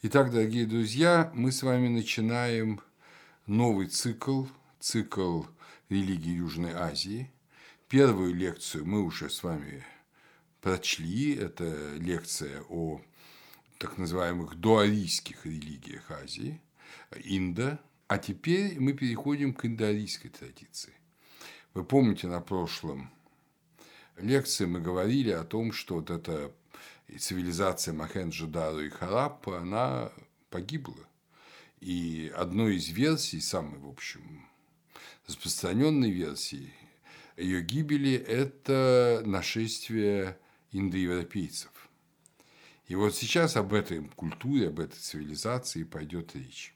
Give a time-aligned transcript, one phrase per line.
[0.00, 2.80] Итак, дорогие друзья, мы с вами начинаем
[3.48, 4.44] новый цикл,
[4.78, 5.42] цикл
[5.88, 7.32] религии Южной Азии.
[7.88, 9.84] Первую лекцию мы уже с вами
[10.60, 11.34] прочли.
[11.34, 13.00] Это лекция о
[13.78, 16.60] так называемых доарийских религиях Азии,
[17.24, 17.80] Инда.
[18.06, 20.94] А теперь мы переходим к индоарийской традиции.
[21.74, 23.10] Вы помните, на прошлом
[24.16, 26.52] лекции мы говорили о том, что вот эта
[27.16, 30.12] цивилизация Махенджо-Даро и Хараппа, она
[30.50, 31.08] погибла.
[31.80, 34.46] И одной из версий, самой, в общем,
[35.26, 36.72] распространенной версией
[37.38, 40.38] ее гибели– это нашествие
[40.72, 41.70] индоевропейцев.
[42.88, 46.74] И вот сейчас об этой культуре, об этой цивилизации пойдет речь.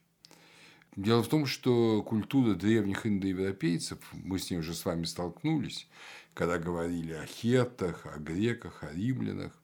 [0.94, 5.88] Дело в том, что культура древних индоевропейцев, мы с ней уже с вами столкнулись,
[6.34, 9.58] когда говорили о хеттах, о греках, о римлянах,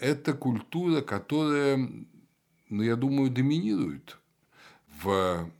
[0.00, 1.76] это культура, которая,
[2.68, 4.18] ну, я думаю, доминирует
[5.02, 5.50] в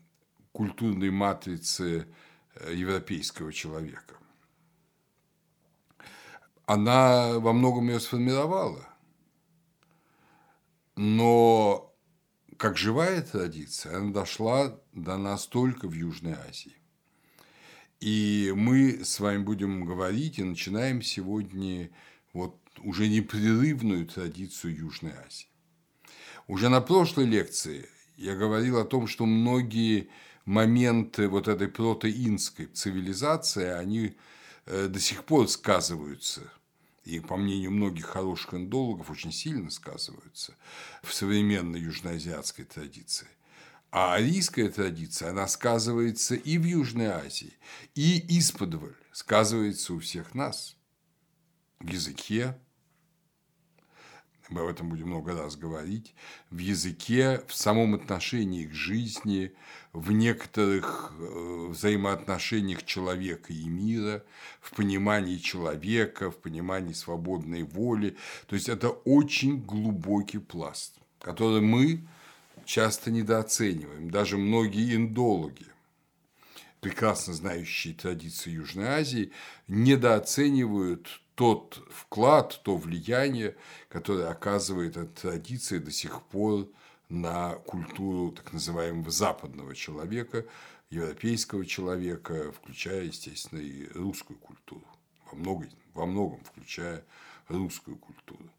[0.53, 2.07] культурной матрице
[2.55, 4.17] э, европейского человека.
[6.67, 8.87] Она во многом ее сформировала,
[10.97, 11.95] но
[12.57, 16.75] как живая традиция, она дошла до нас только в Южной Азии.
[18.01, 21.91] И мы с вами будем говорить и начинаем сегодня
[22.33, 25.49] вот уже непрерывную традицию Южной Азии.
[26.47, 30.09] Уже на прошлой лекции я говорил о том, что многие
[30.45, 34.17] моменты вот этой протеинской цивилизации, они
[34.67, 36.51] э, до сих пор сказываются
[37.05, 40.55] и, по мнению многих хороших индологов, очень сильно сказываются
[41.03, 43.29] в современной южноазиатской традиции.
[43.91, 47.55] А арийская традиция, она сказывается и в Южной Азии,
[47.95, 50.77] и исподволь сказывается у всех нас
[51.79, 52.59] в языке,
[54.49, 56.15] мы об этом будем много раз говорить,
[56.51, 59.53] в языке, в самом отношении к жизни,
[59.93, 64.25] в некоторых э, взаимоотношениях человека и мира,
[64.61, 68.17] в понимании человека, в понимании свободной воли.
[68.47, 72.07] То есть это очень глубокий пласт, который мы
[72.65, 74.11] часто недооцениваем.
[74.11, 75.67] Даже многие индологи,
[76.81, 79.33] прекрасно знающие традиции Южной Азии,
[79.67, 83.55] недооценивают тот вклад, то влияние,
[83.89, 86.67] которое оказывает эта традиция до сих пор
[87.09, 90.47] на культуру так называемого западного человека,
[90.91, 94.85] европейского человека, включая, естественно, и русскую культуру,
[95.31, 97.05] во многом, во многом включая
[97.47, 98.51] русскую культуру.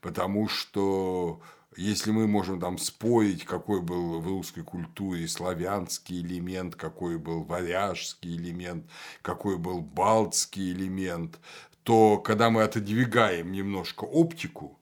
[0.00, 1.40] Потому что
[1.76, 8.36] если мы можем там спорить, какой был в русской культуре славянский элемент, какой был варяжский
[8.36, 8.86] элемент,
[9.22, 11.40] какой был балтский элемент,
[11.82, 14.78] то когда мы отодвигаем немножко оптику,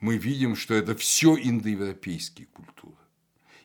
[0.00, 2.96] мы видим, что это все индоевропейские культуры.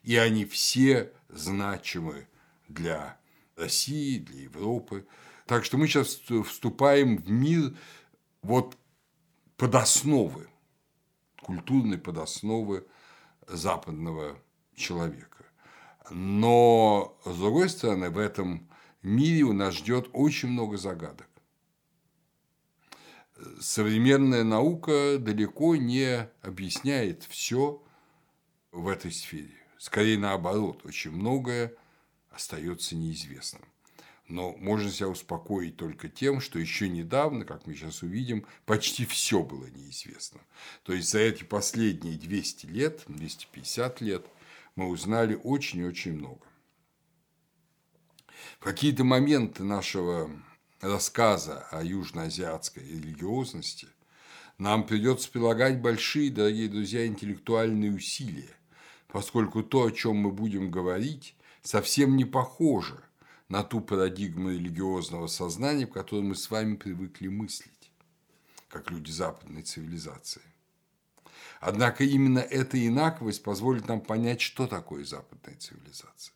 [0.04, 2.28] И они все значимы
[2.68, 3.18] для
[3.56, 5.06] России, для Европы.
[5.46, 7.76] Так что мы сейчас вступаем в мир
[8.42, 8.78] вот
[9.58, 10.48] подосновы,
[11.42, 12.86] культурной подосновы
[13.48, 14.38] западного
[14.76, 15.46] человека.
[16.10, 18.68] Но, с другой стороны, в этом
[19.02, 21.31] мире у нас ждет очень много загадок
[23.60, 27.82] современная наука далеко не объясняет все
[28.72, 29.56] в этой сфере.
[29.78, 31.74] Скорее наоборот, очень многое
[32.32, 33.64] остается неизвестным.
[34.28, 39.44] Но можно себя успокоить только тем, что еще недавно, как мы сейчас увидим, почти все
[39.44, 40.40] было неизвестно.
[40.84, 44.26] То есть за эти последние 200 лет, 250 лет
[44.76, 46.46] мы узнали очень-очень много.
[48.60, 50.30] В какие-то моменты нашего
[50.82, 53.88] рассказа о южноазиатской религиозности,
[54.58, 58.56] нам придется прилагать большие, дорогие друзья, интеллектуальные усилия,
[59.08, 63.00] поскольку то, о чем мы будем говорить, совсем не похоже
[63.48, 67.92] на ту парадигму религиозного сознания, в которой мы с вами привыкли мыслить,
[68.68, 70.42] как люди западной цивилизации.
[71.60, 76.34] Однако именно эта инаковость позволит нам понять, что такое западная цивилизация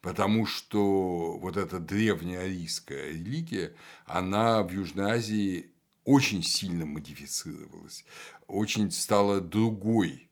[0.00, 5.70] потому что вот эта древняя арийская религия, она в Южной Азии
[6.04, 8.04] очень сильно модифицировалась,
[8.46, 10.30] очень стала другой.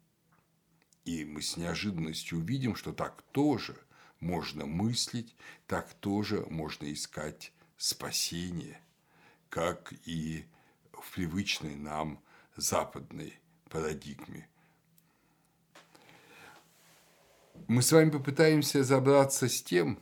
[1.04, 3.76] И мы с неожиданностью увидим, что так тоже
[4.20, 8.80] можно мыслить, так тоже можно искать спасение,
[9.50, 10.46] как и
[10.92, 12.22] в привычной нам
[12.56, 13.38] западной
[13.68, 14.48] парадигме
[17.68, 19.98] мы с вами попытаемся разобраться с тем,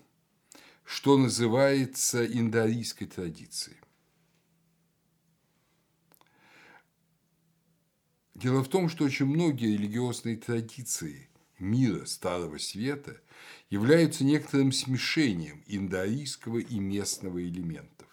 [0.84, 3.78] что называется индоарийской традицией.
[8.34, 11.28] Дело в том, что очень многие религиозные традиции
[11.58, 13.20] мира Старого Света
[13.70, 18.08] являются некоторым смешением индоарийского и местного элементов.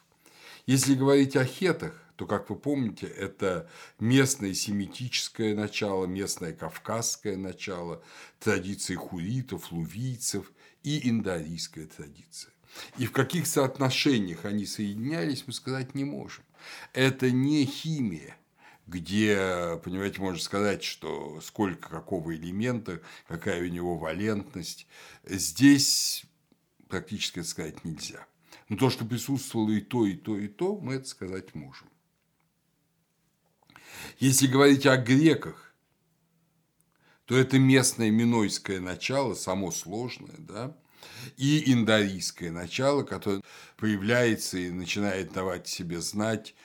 [0.67, 8.03] Если говорить о хетах, то, как вы помните, это местное семитическое начало, местное кавказское начало,
[8.41, 10.51] традиции хуритов, лувийцев
[10.83, 12.51] и индоарийская традиция.
[12.97, 16.43] И в каких соотношениях они соединялись, мы сказать не можем.
[16.91, 18.35] Это не химия,
[18.85, 22.99] где, понимаете, можно сказать, что сколько какого элемента,
[23.29, 24.87] какая у него валентность.
[25.23, 26.25] Здесь
[26.89, 28.25] практически это сказать нельзя.
[28.67, 31.87] Но то, что присутствовало и то, и то, и то, мы это сказать можем.
[34.19, 35.73] Если говорить о греках,
[37.25, 40.75] то это местное минойское начало, само сложное, да,
[41.37, 43.43] и индорийское начало, которое
[43.77, 46.55] появляется и начинает давать себе знать,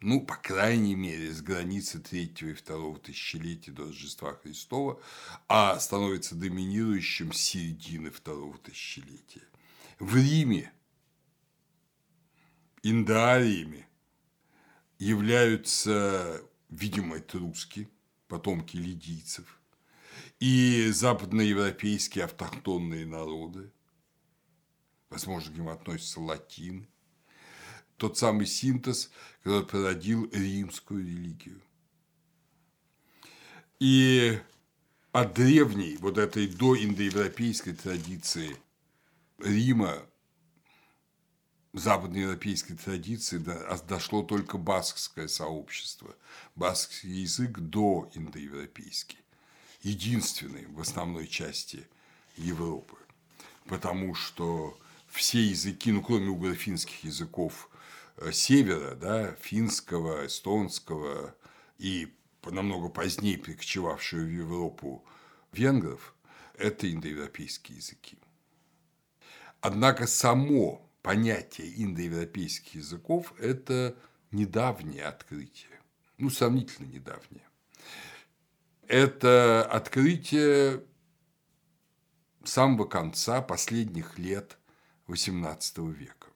[0.00, 5.00] ну, по крайней мере, с границы третьего и второго тысячелетия до Рождества Христова,
[5.48, 9.42] а становится доминирующим с середины второго тысячелетия.
[9.98, 10.72] В Риме
[12.82, 13.86] индаариями
[14.98, 17.88] являются видимо, это русские,
[18.28, 19.60] потомки лидийцев,
[20.40, 23.70] и западноевропейские автохтонные народы,
[25.10, 26.88] возможно, к ним относятся латины,
[27.96, 29.10] тот самый синтез,
[29.42, 31.60] который породил римскую религию.
[33.78, 34.38] И
[35.12, 38.56] от древней вот этой доиндоевропейской традиции
[39.38, 40.02] Рима
[41.78, 43.42] западноевропейской традиции
[43.86, 46.16] дошло только баскское сообщество.
[46.54, 49.18] Баскский язык до индоевропейский.
[49.82, 51.86] Единственный в основной части
[52.36, 52.96] Европы.
[53.66, 54.78] Потому что
[55.08, 57.68] все языки, ну, кроме угрофинских языков
[58.16, 61.34] э, севера, да, финского, эстонского
[61.78, 62.12] и
[62.44, 65.04] намного позднее прикочевавшего в Европу
[65.52, 66.14] венгров,
[66.56, 68.18] это индоевропейские языки.
[69.60, 73.96] Однако само понятие индоевропейских языков– это
[74.32, 75.80] недавнее открытие,
[76.18, 77.44] ну, сомнительно недавнее.
[78.88, 80.82] Это открытие
[82.42, 84.58] самого конца последних лет
[85.06, 86.26] XVIII века.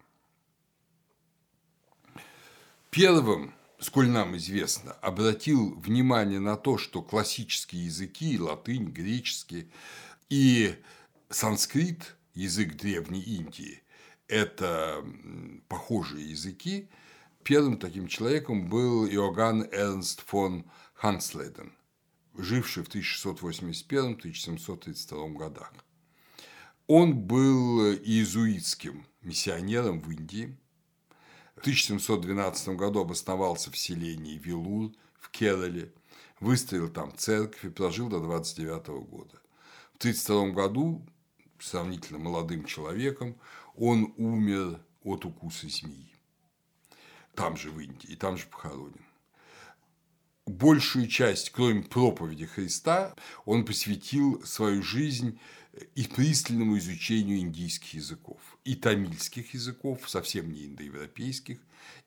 [2.91, 9.69] Первым, сколь нам известно, обратил внимание на то, что классические языки, латынь, греческий
[10.29, 10.81] и
[11.29, 13.83] санскрит, язык Древней Индии,
[14.31, 15.05] это
[15.69, 16.89] похожие языки,
[17.43, 21.73] первым таким человеком был Иоганн Эрнст фон Ханследен,
[22.37, 25.73] живший в 1681-1732 годах.
[26.87, 30.57] Он был иезуитским миссионером в Индии.
[31.57, 35.93] В 1712 году обосновался в селении Вилур в Керале,
[36.39, 39.41] выстроил там церковь и прожил до 29 года.
[39.95, 41.05] В 1932 году
[41.63, 43.37] сравнительно молодым человеком,
[43.81, 46.13] он умер от укуса змеи.
[47.35, 49.01] Там же в Индии, и там же похоронен.
[50.47, 53.15] Большую часть, кроме проповеди Христа,
[53.47, 55.41] он посвятил свою жизнь
[55.95, 61.59] и пристальному изучению индийских языков, и тамильских языков, совсем не индоевропейских,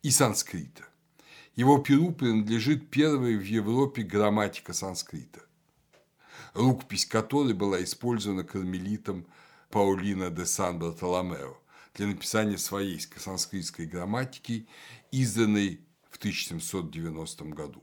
[0.03, 0.83] и санскрита.
[1.55, 5.41] Его перу принадлежит первая в Европе грамматика санскрита,
[6.53, 9.25] рукопись которой была использована кармелитом
[9.71, 11.62] Паулина де Сан-Бартоломео
[11.93, 14.67] для написания своей санскритской грамматики,
[15.11, 17.81] изданной в 1790 году.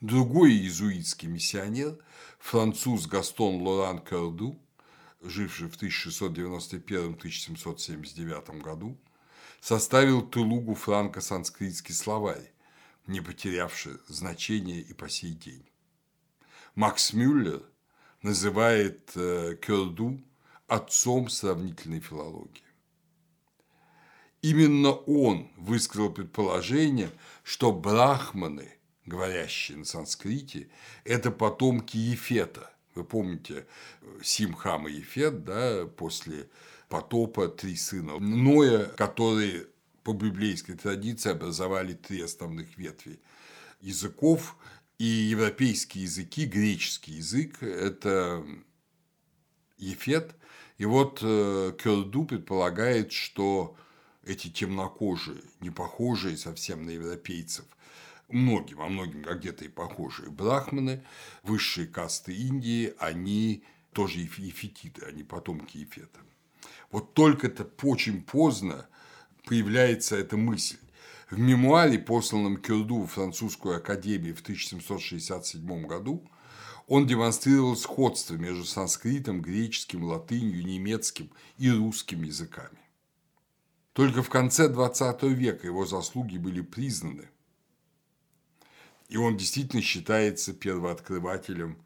[0.00, 1.98] Другой иезуитский миссионер,
[2.38, 4.58] француз Гастон Лоран Карду,
[5.20, 8.98] живший в 1691-1779 году,
[9.60, 12.50] составил Тулугу франко-санскритский словарь,
[13.06, 15.64] не потерявший значения и по сей день.
[16.74, 17.62] Макс Мюллер
[18.22, 20.20] называет э, Кёрду
[20.66, 22.71] отцом сравнительной филологии.
[24.42, 27.10] Именно он высказал предположение,
[27.44, 28.74] что брахманы,
[29.06, 30.68] говорящие на санскрите,
[31.04, 32.72] это потомки Ефета.
[32.96, 33.66] Вы помните
[34.22, 36.48] Симхам и Ефет, да, после
[36.88, 39.66] потопа три сына Ноя, которые
[40.02, 43.20] по библейской традиции образовали три основных ветви
[43.80, 44.56] языков,
[44.98, 48.44] и европейские языки, греческий язык– это
[49.78, 50.34] Ефет,
[50.78, 53.76] и вот э, Кёрду предполагает, что
[54.24, 57.64] эти темнокожие, не похожие совсем на европейцев,
[58.28, 61.04] многим, а многим а где-то и похожие брахманы,
[61.42, 66.20] высшие касты Индии, они тоже ефетиты, они потомки ефета.
[66.90, 68.86] Вот только-то очень поздно
[69.44, 70.78] появляется эта мысль.
[71.30, 76.28] В мемуаре, посланном Кюрду в французскую академию в 1767 году,
[76.86, 82.81] он демонстрировал сходство между санскритом, греческим, латынью, немецким и русским языками.
[83.92, 87.28] Только в конце XX века его заслуги были признаны,
[89.08, 91.76] и он действительно считается первооткрывателем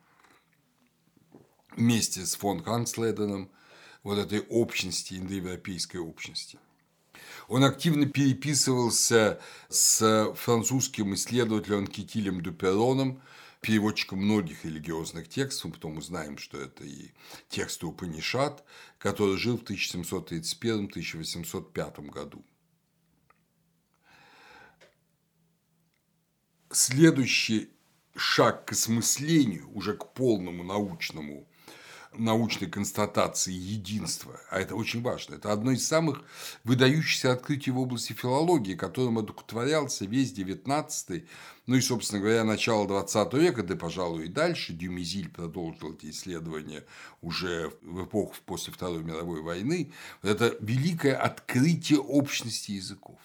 [1.76, 3.50] вместе с фон Канцледеном
[4.04, 6.60] вот этой общности, индоевропейской общности.
[7.48, 13.20] Он активно переписывался с французским исследователем Китилем Дупероном,
[13.66, 17.11] переводчиком многих религиозных текстов, потом мы знаем, что это и
[17.49, 18.64] тексты Упанишат,
[18.96, 22.44] который жил в 1731-1805 году.
[26.70, 27.70] Следующий
[28.14, 31.49] шаг к осмыслению, уже к полному научному
[32.18, 36.23] научной констатации единства, а это очень важно, это одно из самых
[36.64, 41.26] выдающихся открытий в области филологии, которым одухотворялся весь XIX,
[41.66, 44.73] ну и, собственно говоря, начало XX века, да, пожалуй, и дальше.
[44.73, 46.85] Дюмизиль продолжил эти исследования
[47.23, 49.92] уже в эпоху после Второй мировой войны.
[50.23, 53.18] Это великое открытие общности языков,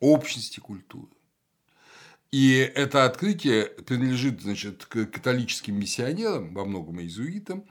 [0.00, 1.13] общности культуры.
[2.34, 7.64] И это открытие принадлежит значит, к католическим миссионерам, во многом иезуитам,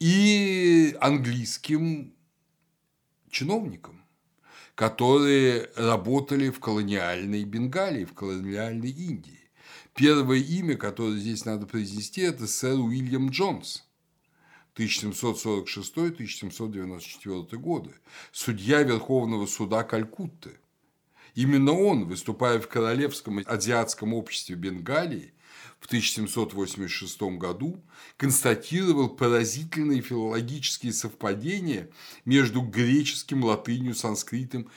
[0.00, 2.12] и английским
[3.30, 4.04] чиновникам,
[4.74, 9.48] которые работали в колониальной Бенгалии, в колониальной Индии.
[9.94, 13.84] Первое имя, которое здесь надо произнести, это сэр Уильям Джонс–
[14.74, 17.94] 1746-1794 годы,
[18.32, 20.58] судья Верховного суда Калькутты,
[21.34, 25.32] Именно он, выступая в Королевском азиатском обществе Бенгалии
[25.78, 27.82] в 1786 году,
[28.16, 31.88] констатировал поразительные филологические совпадения
[32.24, 34.70] между греческим, латынью, санскритом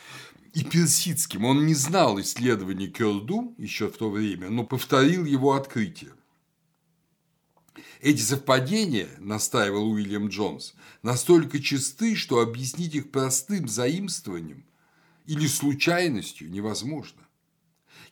[0.53, 1.45] и персидским.
[1.45, 6.11] Он не знал исследований Кёрду еще в то время, но повторил его открытие.
[8.01, 14.65] Эти совпадения, настаивал Уильям Джонс, настолько чисты, что объяснить их простым заимствованием
[15.25, 17.21] или случайностью невозможно.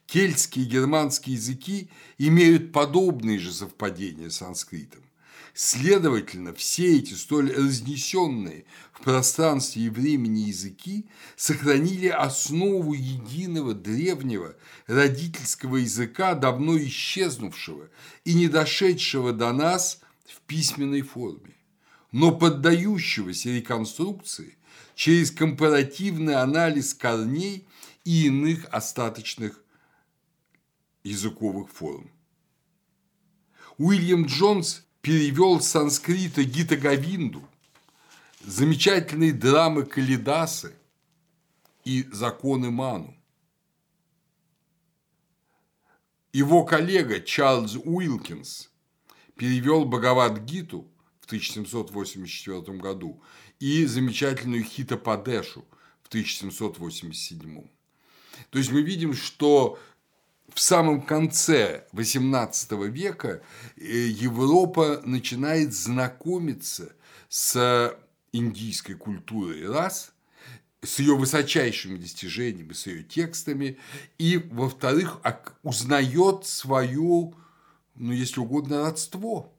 [0.05, 5.03] Кельтские и германские языки имеют подобные же совпадения с санскритом.
[5.53, 14.55] Следовательно, все эти столь разнесенные в пространстве и времени языки сохранили основу единого древнего
[14.87, 17.89] родительского языка, давно исчезнувшего
[18.23, 21.55] и не дошедшего до нас в письменной форме,
[22.13, 24.57] но поддающегося реконструкции
[25.01, 27.67] через компаративный анализ корней
[28.03, 29.59] и иных остаточных
[31.03, 32.11] языковых форм.
[33.79, 37.41] Уильям Джонс перевел с санскрита Гита Гавинду,
[38.41, 40.75] замечательные драмы Калидасы
[41.83, 43.17] и законы Ману.
[46.31, 48.69] Его коллега Чарльз Уилкинс
[49.35, 50.87] перевел Бхагавад-гиту
[51.21, 53.19] в 1784 году
[53.61, 55.63] и замечательную Хита Падешу
[56.01, 57.63] в 1787.
[58.49, 59.79] То есть мы видим, что
[60.49, 63.41] в самом конце XVIII века
[63.77, 66.93] э, Европа начинает знакомиться
[67.29, 67.95] с
[68.33, 70.11] индийской культурой раз,
[70.81, 73.77] с ее высочайшими достижениями, с ее текстами,
[74.17, 75.19] и, во-вторых,
[75.61, 77.35] узнает свою,
[77.93, 79.53] ну, если угодно, родство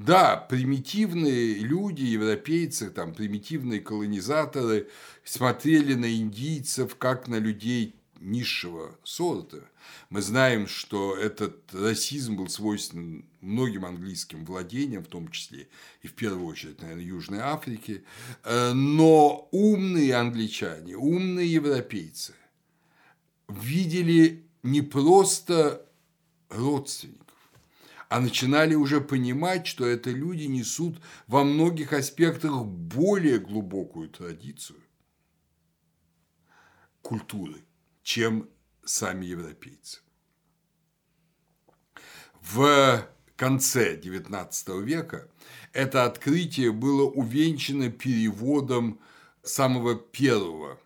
[0.00, 4.88] да, примитивные люди, европейцы, там, примитивные колонизаторы
[5.24, 9.62] смотрели на индийцев как на людей низшего сорта.
[10.08, 15.68] Мы знаем, что этот расизм был свойственен многим английским владениям, в том числе
[16.00, 18.02] и в первую очередь, наверное, Южной Африке.
[18.44, 22.32] Э, но умные англичане, умные европейцы
[23.48, 25.86] видели не просто
[26.48, 27.29] родственников,
[28.10, 34.80] а начинали уже понимать, что это люди несут во многих аспектах более глубокую традицию
[37.02, 37.64] культуры,
[38.02, 38.50] чем
[38.84, 40.00] сами европейцы.
[42.40, 45.28] В конце XIX века
[45.72, 49.00] это открытие было увенчано переводом
[49.44, 50.80] самого первого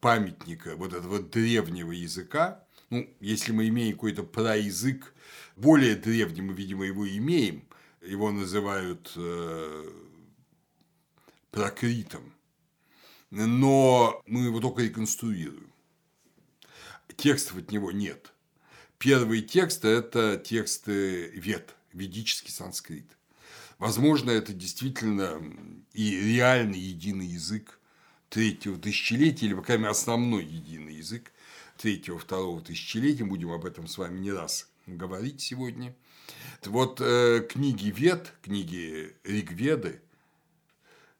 [0.00, 2.66] памятника вот этого древнего языка.
[2.90, 5.14] Ну, если мы имеем какой-то проязык
[5.60, 7.64] более древний мы, видимо, его имеем.
[8.00, 9.92] Его называют э,
[11.50, 12.32] прокритом.
[13.30, 15.70] Но мы его только реконструируем.
[17.16, 18.32] Текстов от него нет.
[18.98, 23.06] Первые тексты– это тексты вет, ведический санскрит.
[23.78, 25.42] Возможно, это действительно
[25.92, 27.78] и реальный единый язык
[28.30, 31.32] третьего тысячелетия, или, по крайней мере, основной единый язык
[31.76, 33.24] третьего-второго тысячелетия.
[33.24, 35.94] Будем об этом с вами не раз говорить сегодня.
[36.64, 40.02] Вот э, книги Вед, книги Ригведы,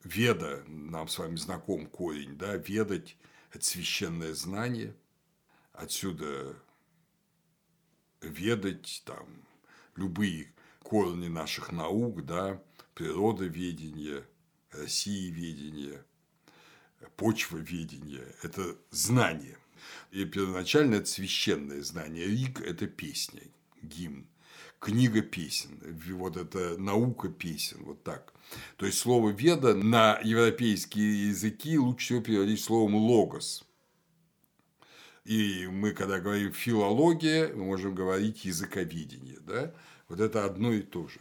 [0.05, 3.17] Веда, нам с вами знаком корень, да, ведать–
[3.53, 4.95] это священное знание,
[5.73, 6.57] отсюда
[8.23, 9.27] ведать там
[9.97, 12.63] любые корни наших наук, да,
[12.95, 14.27] природоведение,
[14.71, 16.05] Россиеведение,
[17.17, 19.59] почвоведение– это знание.
[20.11, 22.27] И первоначально это священное знание.
[22.27, 23.43] Рик– это песня,
[23.83, 24.27] гимн.
[24.79, 25.79] Книга песен,
[26.15, 28.33] вот это наука песен, вот так.
[28.77, 33.65] То есть слово веда на европейские языки лучше всего переводить словом логос.
[35.25, 39.39] И мы, когда говорим филология, мы можем говорить языковедение.
[39.41, 39.73] Да?
[40.09, 41.21] Вот это одно и то же.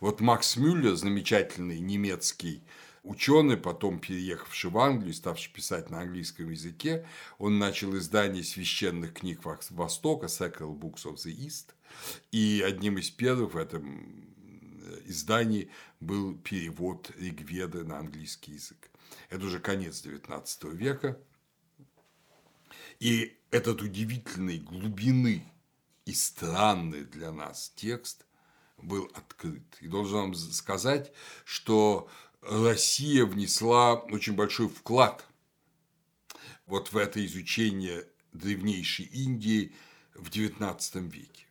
[0.00, 2.60] Вот Макс Мюллер, замечательный немецкий
[3.02, 7.06] ученый, потом переехавший в Англию, ставший писать на английском языке,
[7.38, 11.74] он начал издание священных книг Востока, Sacred Books of the East,
[12.32, 14.30] и одним из первых в этом
[15.06, 15.70] издании
[16.00, 18.90] был перевод Ригведа на английский язык.
[19.28, 21.18] Это уже конец XIX века,
[22.98, 25.44] и этот удивительной глубины
[26.04, 28.26] и странный для нас текст
[28.76, 29.64] был открыт.
[29.80, 31.12] И должен вам сказать,
[31.44, 32.08] что
[32.42, 35.26] Россия внесла очень большой вклад
[36.66, 39.74] вот в это изучение древнейшей Индии
[40.14, 41.46] в XIX веке.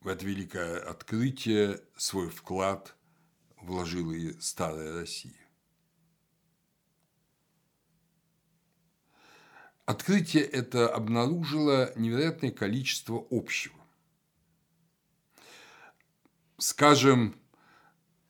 [0.00, 2.94] в это великое открытие свой вклад
[3.60, 5.47] вложила и старая Россия.
[9.88, 13.74] Открытие это обнаружило невероятное количество общего.
[16.58, 17.40] Скажем,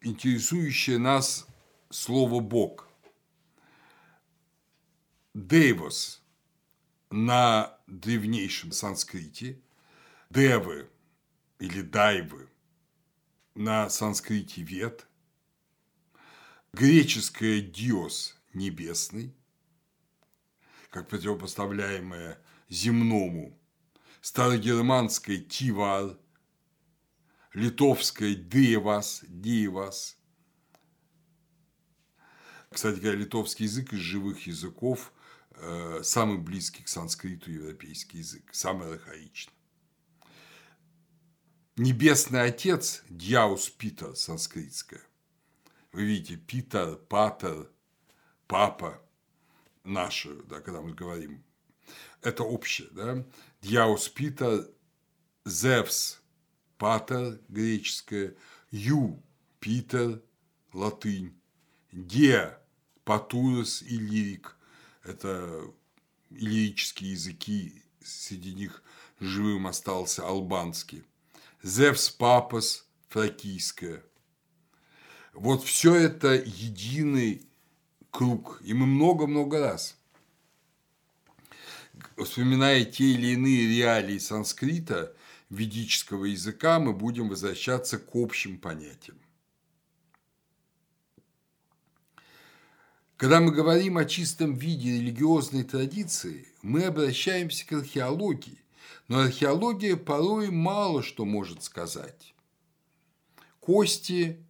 [0.00, 1.48] интересующее нас
[1.90, 2.86] слово «Бог».
[5.34, 6.22] Дейвос
[7.10, 9.60] на древнейшем санскрите,
[10.30, 10.88] Девы
[11.58, 12.48] или Дайвы
[13.56, 15.08] на санскрите Вет,
[16.72, 19.34] греческое Диос небесный,
[20.90, 23.58] как противопоставляемое земному,
[24.20, 26.18] старогерманское Тивар,
[27.54, 30.16] литовское Девас, Девас.
[32.70, 35.12] Кстати говоря, литовский язык из живых языков
[35.60, 39.54] Э, самый близкий к санскриту европейский язык, самый архаичный.
[41.76, 45.02] Небесный отец– Дьяус Питер, санскритское.
[45.92, 47.70] Вы видите, Питер, Патер,
[48.46, 49.02] Папа,
[49.88, 51.44] наши, да, когда мы говорим,
[52.22, 53.24] это общее, да.
[53.62, 54.68] Дьяус Питер,
[55.44, 56.20] Зевс,
[56.76, 58.34] Патер, греческое,
[58.70, 59.22] Ю,
[59.60, 60.22] Питер,
[60.72, 61.34] латынь,
[61.90, 62.56] Де,
[63.04, 64.56] Патурус и Лирик,
[65.02, 65.72] это
[66.30, 68.82] лирические языки, среди них
[69.18, 71.04] живым остался албанский.
[71.62, 74.04] Зевс Папас фракийская.
[75.32, 77.47] Вот все это единый
[78.10, 78.60] круг.
[78.64, 79.98] И мы много-много раз
[82.24, 85.14] вспоминая те или иные реалии санскрита,
[85.50, 89.18] ведического языка, мы будем возвращаться к общим понятиям.
[93.16, 98.62] Когда мы говорим о чистом виде религиозной традиции, мы обращаемся к археологии,
[99.08, 102.34] но археология порой мало что может сказать.
[103.58, 104.44] Кости,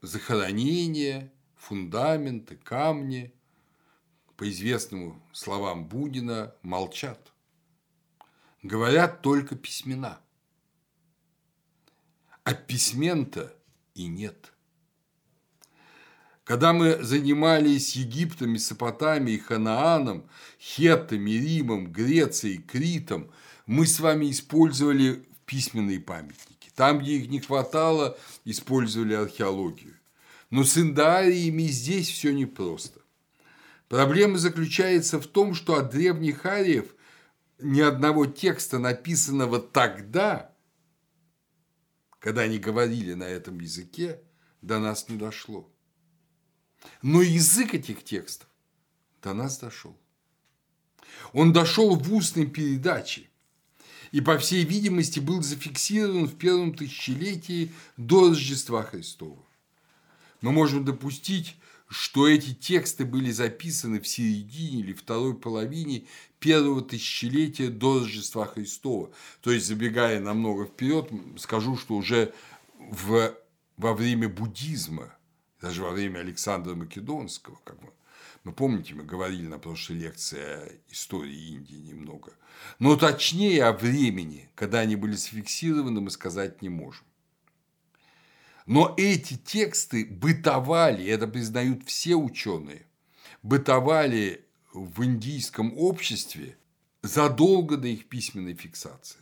[0.00, 1.30] захоронения,
[1.68, 3.32] фундаменты, камни,
[4.36, 7.32] по известным словам Будина, молчат.
[8.62, 10.18] Говорят только письмена.
[12.44, 13.54] А письмен-то
[13.94, 14.52] и нет–
[16.48, 20.24] когда мы занимались Египтом, Месопотамией, Ханааном,
[20.58, 23.30] Хеттами, Римом, Грецией, Критом,
[23.66, 26.70] мы с вами использовали письменные памятники.
[26.74, 29.97] Там, где их не хватало, использовали археологию.
[30.50, 33.00] Но с индариями здесь все непросто.
[33.88, 36.94] Проблема заключается в том, что от древних ариев
[37.58, 40.54] ни одного текста, написанного тогда,
[42.18, 44.20] когда они говорили на этом языке,
[44.62, 45.70] до нас не дошло.
[47.02, 48.48] Но язык этих текстов
[49.22, 49.96] до нас дошел.
[51.32, 53.28] Он дошел в устной передаче
[54.12, 59.44] и, по всей видимости, был зафиксирован в первом тысячелетии до Рождества Христова.
[60.40, 61.56] Мы можем допустить,
[61.88, 66.04] что эти тексты были записаны в середине или второй половине
[66.38, 69.10] первого тысячелетия до Рождества Христова.
[69.40, 72.32] То есть, забегая намного вперед, скажу, что уже
[72.78, 73.34] в,
[73.76, 75.14] во время буддизма
[75.60, 77.90] даже во время Александра Македонского, как мы,
[78.44, 82.32] мы помните, мы говорили на прошлой лекции о истории Индии немного.
[82.78, 87.04] Но точнее о времени, когда они были зафиксированы, мы сказать не можем.
[88.68, 92.86] Но эти тексты бытовали, это признают все ученые,
[93.42, 96.58] бытовали в индийском обществе
[97.00, 99.20] задолго до их письменной фиксации.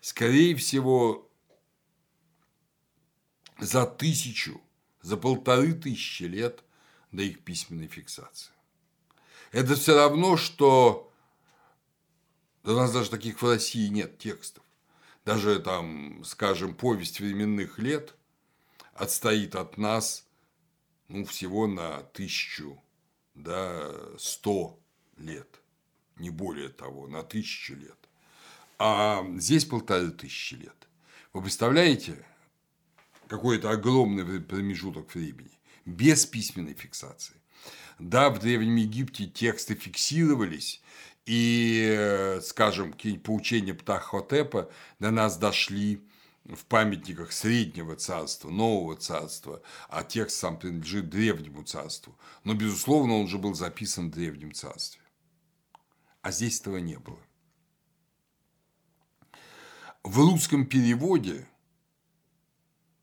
[0.00, 1.30] Скорее всего,
[3.60, 4.60] за тысячу
[5.00, 6.64] за полторы тысячи лет
[7.12, 8.50] до их письменной фиксации.
[9.52, 11.12] Это все равно, что
[12.64, 14.64] у нас даже таких в России нет текстов.
[15.24, 18.17] Даже там, скажем, повесть временных лет
[18.98, 20.26] отстоит от нас
[21.08, 22.82] ну, всего на тысячу,
[23.34, 24.78] да, сто
[25.16, 25.60] лет,
[26.16, 27.96] не более того, на тысячу лет.
[28.78, 30.88] А здесь полторы тысячи лет.
[31.32, 32.24] Вы представляете,
[33.26, 37.36] какой-то огромный промежуток времени, без письменной фиксации.
[37.98, 40.82] Да, в Древнем Египте тексты фиксировались,
[41.26, 46.00] и, скажем, какие-нибудь поучения Птахотепа до нас дошли
[46.48, 52.16] в памятниках Среднего царства, Нового царства, а текст сам принадлежит Древнему царству.
[52.44, 55.02] Но, безусловно, он же был записан в Древнем царстве.
[56.22, 57.18] А здесь этого не было.
[60.02, 61.46] В русском переводе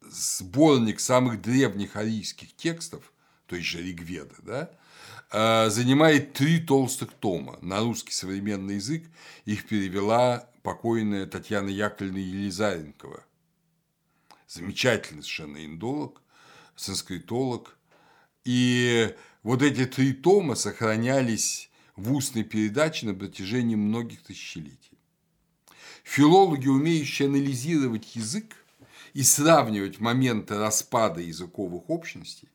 [0.02, 3.12] сборник самых древних арийских текстов,
[3.48, 4.72] то есть же Ригведа, да,
[5.32, 7.60] а, занимает три толстых тома.
[7.62, 9.04] На русский современный язык
[9.46, 13.24] их перевела покойная Татьяна Яковлевна Елизаренкова.
[14.48, 16.22] Замечательный совершенно индолог,
[16.76, 17.78] санскритолог.
[18.44, 24.98] И вот эти три тома сохранялись в устной передаче на протяжении многих тысячелетий.
[26.04, 28.56] Филологи, умеющие анализировать язык,
[29.16, 32.50] и сравнивать моменты распада языковых общностей,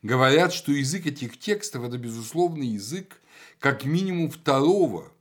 [0.00, 3.20] говорят, что язык этих текстов– это, безусловно, язык
[3.58, 5.12] как минимум второго,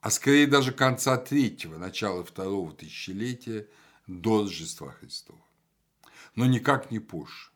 [0.00, 3.66] а скорее даже конца третьего, начала второго тысячелетия
[4.06, 5.40] до Рождества Христова.
[6.34, 7.50] Но никак не позже.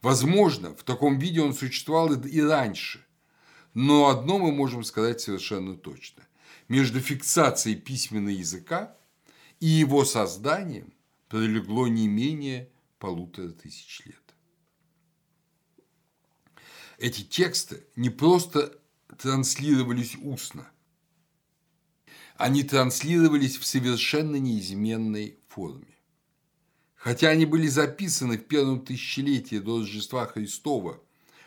[0.00, 3.06] Возможно, в таком виде он существовал и раньше,
[3.74, 6.24] но одно мы можем сказать совершенно точно.
[6.68, 8.96] Между фиксацией письменного языка
[9.60, 10.92] и его созданием
[11.28, 14.16] пролегло не менее полутора тысяч лет.
[16.98, 18.78] Эти тексты не просто
[19.18, 20.68] транслировались устно,
[22.36, 25.91] они транслировались в совершенно неизменной форме.
[27.02, 31.02] Хотя они были записаны в первом тысячелетии до Рождества Христова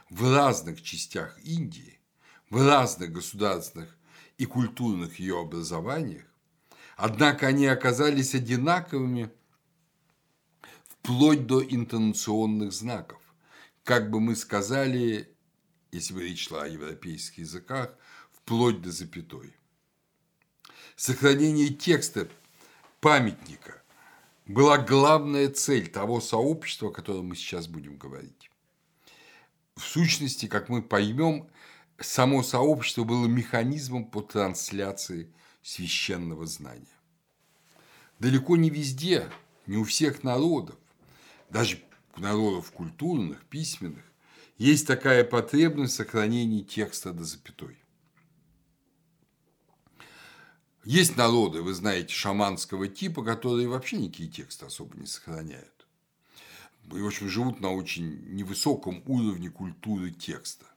[0.10, 1.98] в разных частях Индии,
[2.50, 3.96] в разных государственных
[4.38, 6.26] и культурных ее образованиях,
[6.98, 9.32] однако они оказались одинаковыми–
[10.88, 13.22] вплоть до интонационных знаков.
[13.86, 15.34] Как бы мы сказали,
[15.92, 17.96] если бы речь шла о европейских языках,
[18.34, 19.56] вплоть до запятой.
[20.98, 22.28] Сохранение текста
[23.00, 23.85] памятника
[24.46, 28.50] была главная цель того сообщества, о котором мы сейчас будем говорить.
[29.76, 31.50] В сущности, как мы поймем,
[32.00, 35.32] само сообщество было механизмом по трансляции
[35.62, 36.86] священного знания.
[38.20, 39.30] Далеко не везде,
[39.66, 40.78] не у всех народов,
[41.50, 41.82] даже
[42.16, 44.04] народов культурных, письменных,
[44.58, 47.78] есть такая потребность в сохранении текста до запятой.
[50.86, 55.88] Есть народы, вы знаете, шаманского типа, которые вообще никакие тексты особо не сохраняют.
[56.94, 60.68] И, в общем, живут на очень невысоком уровне культуры текста.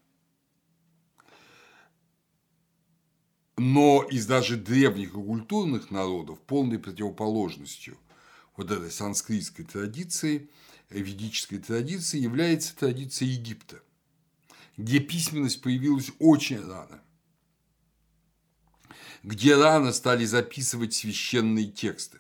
[3.59, 7.99] Но из даже древних и культурных народов полной противоположностью
[8.57, 10.49] вот этой санскритской традиции,
[10.89, 13.83] ведической традиции является традиция Египта,
[14.79, 17.03] где письменность появилась очень рано
[19.23, 22.19] где рано стали записывать священные тексты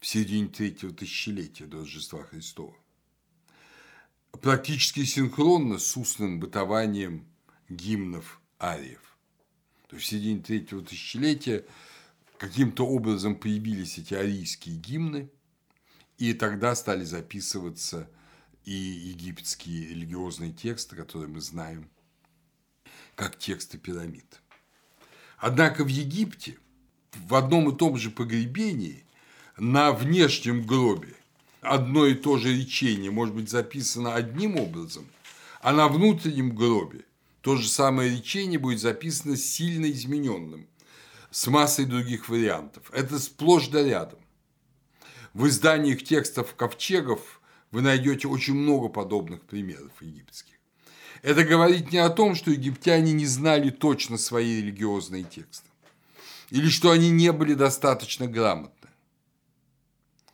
[0.00, 2.74] в середине третьего тысячелетия до Рождества Христова.
[4.42, 7.26] Практически синхронно с устным бытованием
[7.68, 9.16] гимнов ариев.
[9.88, 11.64] То есть в середине третьего тысячелетия
[12.38, 15.28] каким-то образом появились эти арийские гимны,
[16.16, 18.08] и тогда стали записываться
[18.64, 21.90] и египетские религиозные тексты, которые мы знаем
[23.16, 24.40] как тексты пирамид.
[25.40, 26.58] Однако в Египте
[27.26, 29.04] в одном и том же погребении
[29.56, 31.14] на внешнем гробе
[31.62, 35.06] одно и то же речение может быть записано одним образом,
[35.62, 37.04] а на внутреннем гробе
[37.40, 40.66] то же самое речение будет записано сильно измененным,
[41.30, 42.90] с массой других вариантов.
[42.92, 44.18] Это сплошь да рядом.
[45.32, 50.59] В изданиях текстов ковчегов вы найдете очень много подобных примеров египетских.
[51.22, 55.68] Это говорит не о том, что египтяне не знали точно свои религиозные тексты,
[56.50, 58.88] или что они не были достаточно грамотны.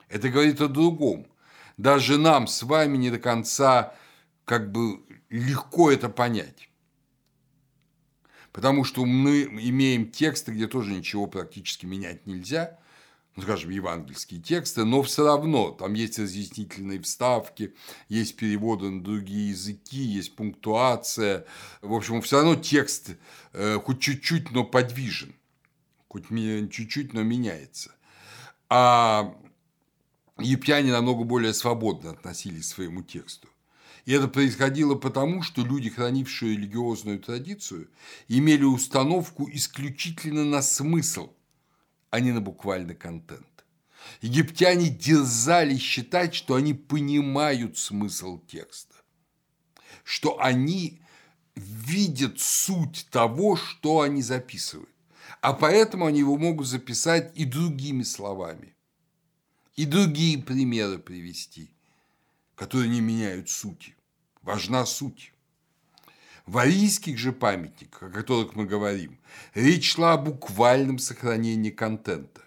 [0.09, 1.27] Это говорит о другом.
[1.77, 3.94] Даже нам с вами не до конца
[4.44, 6.70] как бы легко это понять.
[8.53, 12.79] Потому что мы имеем тексты, где тоже ничего практически менять нельзя,
[13.37, 17.75] ну, скажем, евангельские тексты, но все равно там есть разъяснительные вставки,
[18.09, 21.44] есть переводы на другие языки, есть пунктуация.
[21.83, 23.11] В общем, все равно текст
[23.53, 25.35] э, хоть чуть-чуть, но подвижен,
[26.09, 27.94] хоть чуть-чуть, но меняется.
[28.70, 29.37] А
[30.38, 33.49] египтяне намного более свободно относились к своему тексту.
[34.07, 37.90] И это происходило потому, что люди, хранившие религиозную традицию,
[38.29, 41.33] имели установку исключительно на смысл,
[42.17, 43.67] а не на буквальный контент.
[44.23, 48.95] Египтяне дерзали считать, что они понимают смысл текста,
[50.03, 51.03] что они
[51.55, 54.89] видят суть того, что они записывают.
[55.43, 58.75] А поэтому они его могут записать и другими словами,
[59.75, 61.71] и другие примеры привести,
[62.55, 63.95] которые не меняют сути.
[64.41, 65.35] Важна суть.
[66.47, 69.19] В арийских же памятниках, о которых мы говорим,
[69.55, 72.43] речь шла о буквальном сохранении контента,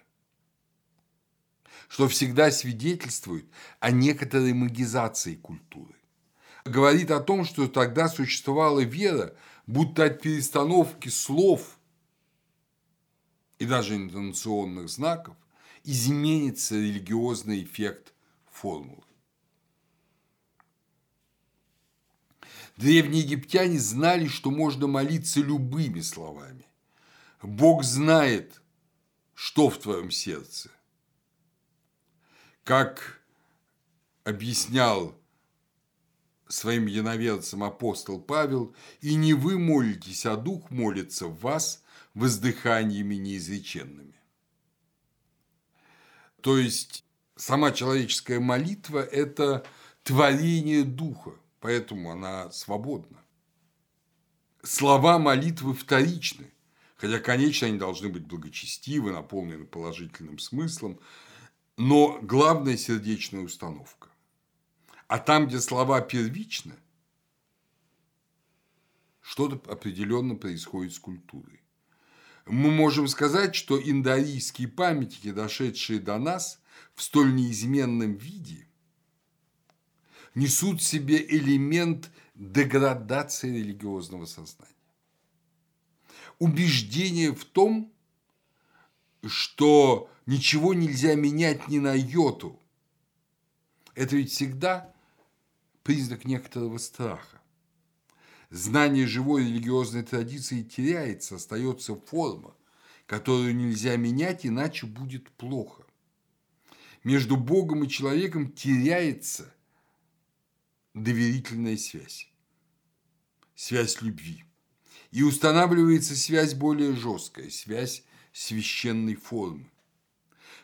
[1.86, 3.44] что всегда свидетельствует
[3.78, 5.94] о некоторой магизации культуры.
[6.64, 9.34] Говорит о том, что тогда существовала вера,
[9.66, 11.78] будто от перестановки слов
[13.58, 15.36] и даже интонационных знаков
[15.84, 18.14] изменится религиозный эффект
[18.50, 19.02] формулы.
[22.80, 26.64] Древние египтяне знали, что можно молиться любыми словами.
[27.42, 28.62] Бог знает,
[29.34, 30.70] что в твоем сердце.
[32.64, 33.20] Как
[34.24, 35.14] объяснял
[36.48, 41.82] своим яноверцам апостол Павел, и не вы молитесь, а Дух молится в вас
[42.14, 44.18] воздыханиями неизреченными.
[46.40, 47.04] То есть
[47.36, 49.66] сама человеческая молитва– это
[50.02, 53.18] творение Духа поэтому она свободна.
[54.62, 56.52] Слова молитвы вторичны,
[56.96, 60.98] хотя, конечно, они должны быть благочестивы, наполнены положительным смыслом,
[61.76, 64.08] но главная сердечная установка.
[65.06, 66.74] А там, где слова первичны,
[69.20, 71.62] что-то определенно происходит с культурой.
[72.46, 76.60] Мы можем сказать, что индоарийские памятники, дошедшие до нас
[76.94, 78.69] в столь неизменном виде,
[80.34, 84.74] несут в себе элемент деградации религиозного сознания.
[86.38, 87.92] Убеждение в том,
[89.26, 92.58] что ничего нельзя менять ни на йоту.
[93.94, 94.92] Это ведь всегда
[95.82, 97.40] признак некоторого страха.
[98.48, 102.54] Знание живой религиозной традиции теряется, остается форма,
[103.06, 105.84] которую нельзя менять, иначе будет плохо.
[107.04, 109.52] Между Богом и человеком теряется
[110.94, 112.30] доверительная связь,
[113.54, 114.44] связь любви.
[115.10, 119.70] И устанавливается связь более жесткая, связь священной формы.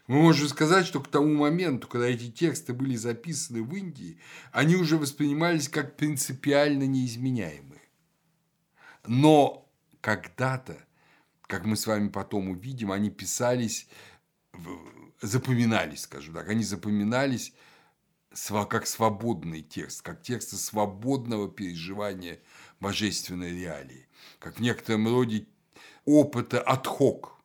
[0.06, 4.20] Мы можем сказать, что к тому моменту, когда эти тексты были записаны в Индии,
[4.52, 7.82] они уже воспринимались как принципиально неизменяемые.
[9.04, 9.68] Но
[10.00, 10.78] когда-то,
[11.42, 13.88] как мы с вами потом увидим, они писались,
[15.20, 17.52] запоминались, скажем так, они запоминались
[18.68, 22.40] как свободный текст, как тексты свободного переживания
[22.80, 24.06] божественной реалии,
[24.38, 25.46] как в некотором роде
[26.04, 27.36] опыта отхок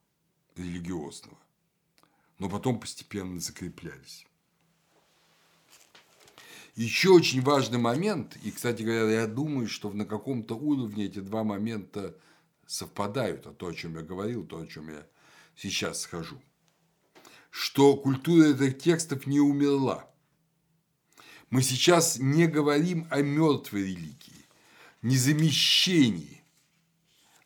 [0.56, 1.38] религиозного
[2.42, 4.26] но потом постепенно закреплялись.
[6.76, 11.44] Еще очень важный момент, и, кстати говоря, я думаю, что на каком-то уровне эти два
[11.44, 12.18] момента
[12.66, 15.06] совпадают, а то, о чем я говорил, то, о чем я
[15.56, 16.42] сейчас скажу,
[17.52, 20.11] что культура этих текстов не умерла.
[21.52, 24.46] Мы сейчас не говорим о мертвой религии,
[25.02, 26.42] не замещении,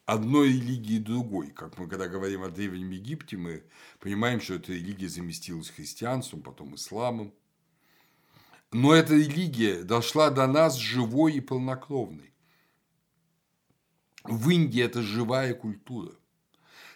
[0.05, 1.49] одной религии другой.
[1.49, 3.63] Как мы когда говорим о Древнем Египте, мы
[3.99, 7.33] понимаем, что эта религия заместилась христианством, потом исламом.
[8.71, 12.31] Но эта религия дошла до нас живой и полнокровной.
[14.23, 16.13] В Индии это живая культура.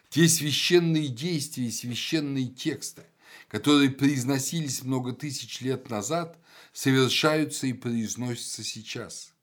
[0.10, 3.04] Те священные действия и священные тексты,
[3.48, 6.38] которые произносились много тысяч лет назад,
[6.80, 9.34] совершаются и произносятся сейчас–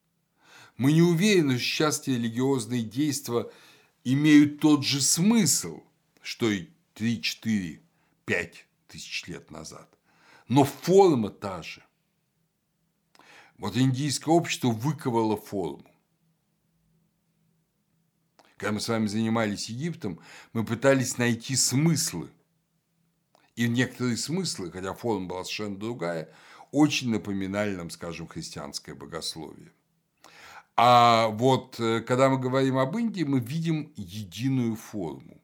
[0.77, 3.51] мы не уверены, что сейчас религиозные действия
[4.05, 5.83] имеют тот же смысл,
[6.21, 7.81] что и 3, 4,
[8.27, 9.89] 5 тысяч лет назад.
[10.49, 11.83] Но форма та же.
[13.57, 15.91] Вот индийское общество выковало форму.
[18.59, 20.21] Когда мы с вами занимались Египтом,
[20.53, 22.31] мы пытались найти смыслы.
[23.55, 26.31] И некоторые смыслы, хотя форма была совершенно другая,
[26.73, 29.73] очень напоминали нам, скажем, христианское богословие.
[30.77, 35.41] А вот э, когда мы говорим об Индии, мы видим единую форму.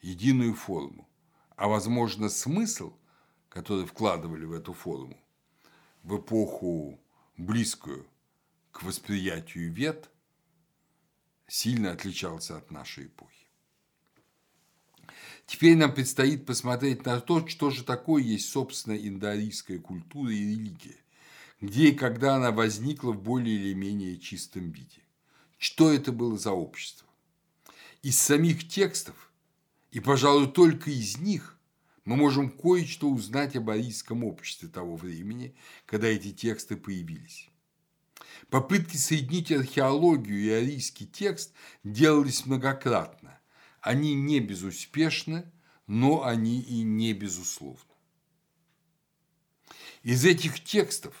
[0.00, 1.08] Единую форму.
[1.56, 2.92] А возможно, смысл,
[3.48, 5.16] который вкладывали в эту форму
[6.04, 7.00] в эпоху
[7.36, 8.06] близкую
[8.70, 10.10] к восприятию вет,
[11.48, 13.43] сильно отличался от нашей эпохи.
[15.46, 20.96] Теперь нам предстоит посмотреть на то, что же такое есть, собственно, индоарийская культура и религия
[21.64, 25.02] где и когда она возникла в более или менее чистом виде.
[25.58, 27.08] Что это было за общество?
[28.02, 29.30] Из самих текстов,
[29.90, 31.58] и, пожалуй, только из них,
[32.04, 35.54] мы можем кое-что узнать об арийском обществе того времени,
[35.86, 37.48] когда эти тексты появились.
[38.50, 43.40] Попытки соединить археологию и арийский текст делались многократно.
[43.84, 45.44] Они не безуспешны,
[45.86, 47.92] но они и не безусловны.
[50.02, 51.14] Из этих текстов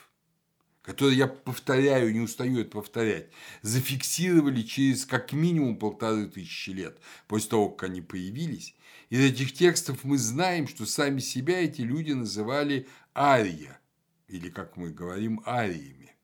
[0.80, 3.30] которые я повторяю, не устаю это повторять,
[3.62, 8.74] зафиксировали через как минимум полторы тысячи лет после того, как они появились.
[9.08, 13.80] Из этих текстов мы знаем, что сами себя эти люди называли ария,
[14.28, 16.14] или, как мы говорим, ариями.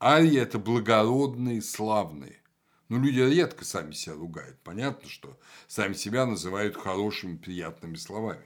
[0.00, 2.40] Ария– это благородные, славные.
[2.88, 4.58] Но люди редко сами себя ругают.
[4.62, 8.44] Понятно, что сами себя называют хорошими, приятными словами.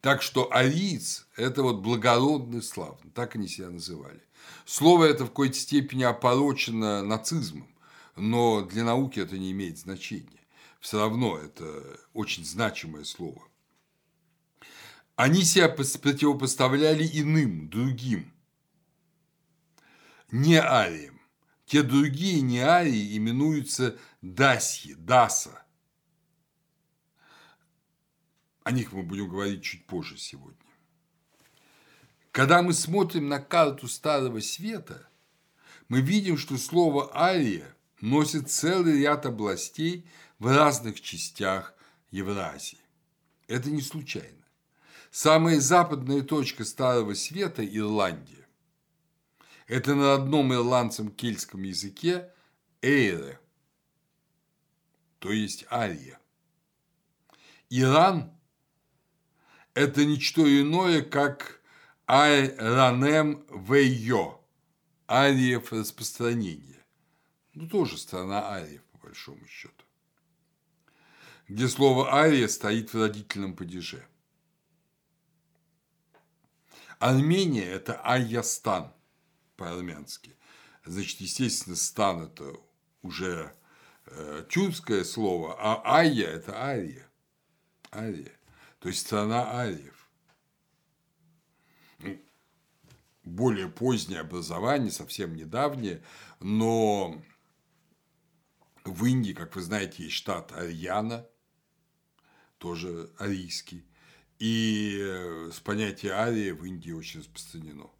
[0.00, 4.22] Так что ариец– это вот благородный славный, так они себя называли.
[4.66, 7.74] Слово это в какой-то степени опорочено нацизмом,
[8.16, 10.40] но для науки это не имеет значения.
[10.80, 13.42] Все равно это очень значимое слово.
[15.16, 18.30] Они себя противопоставляли иным, другим,
[20.30, 21.13] не ариям.
[21.74, 25.64] Те другие не арии именуются дасьи, даса.
[28.62, 30.70] О них мы будем говорить чуть позже сегодня.
[32.30, 35.08] Когда мы смотрим на карту Старого Света,
[35.88, 40.06] мы видим, что слово «ария» носит целый ряд областей
[40.38, 41.74] в разных частях
[42.12, 42.78] Евразии.
[43.48, 44.44] Это не случайно.
[45.10, 48.43] Самая западная точка Старого Света– Ирландия.
[49.66, 52.30] Это на одном ирландском кельтском языке
[52.82, 53.40] «эйре»,
[55.18, 56.18] то есть «ария».
[57.70, 58.34] Иран
[59.74, 61.60] это ничто иное, как
[62.06, 64.40] Айранем Вейо,
[65.08, 66.84] ариев распространения.
[67.54, 69.84] Ну, тоже страна ариев, по большому счету.
[71.48, 74.06] Где слово ария стоит в родительном падеже.
[77.00, 78.92] Армения– это Айястан
[79.56, 80.36] по-армянски.
[80.84, 82.54] Значит, естественно, стан– это
[83.02, 83.54] уже
[84.06, 87.08] э, тюркское слово, а Айя– это Ария.
[87.92, 88.32] Ария
[88.84, 90.10] то есть страна ариев.
[92.00, 92.20] Ну,
[93.22, 96.04] более позднее образование, совсем недавнее,
[96.38, 97.18] но
[98.84, 101.26] В Индии, как вы знаете, есть штат Арьяна,
[102.58, 103.86] тоже арийский.
[104.38, 107.90] И э, с понятия ария в Индии очень распространено.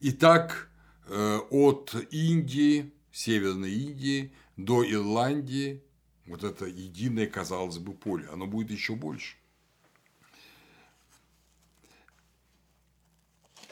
[0.00, 0.70] Итак,
[1.08, 5.82] от Индии, Северной Индии до Ирландии
[6.26, 9.36] вот это единое, казалось бы, поле, оно будет еще больше.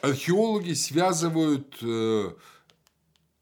[0.03, 2.35] Археологи связывают э,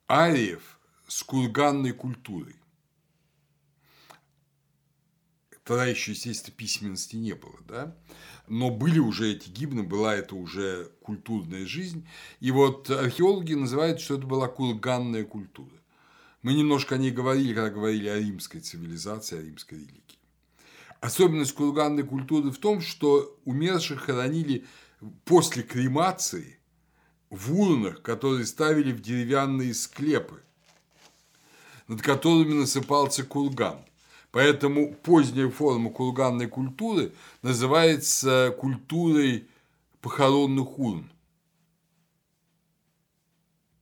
[0.08, 0.78] ариев
[1.08, 2.54] с курганной культурой.
[5.64, 7.96] Тогда еще, естественно, письменности не было, да?
[8.50, 12.06] Но были уже эти гимны, была это уже культурная жизнь.
[12.40, 15.70] И вот археологи называют, что это была курганная культура.
[16.42, 20.18] Мы немножко о ней говорили, когда говорили о римской цивилизации, о римской религии.
[21.00, 24.66] Особенность курганной культуры в том, что умерших хоронили
[25.24, 26.58] после кремации
[27.30, 30.42] в урнах, которые ставили в деревянные склепы,
[31.86, 33.84] над которыми насыпался курган.
[34.32, 37.12] Поэтому поздняя форма курганной культуры
[37.42, 39.48] называется культурой
[40.00, 41.10] похоронных урн.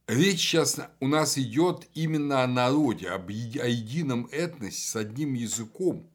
[0.06, 6.08] Речь сейчас у нас идет именно о народе, об, о едином этносе с одним языком.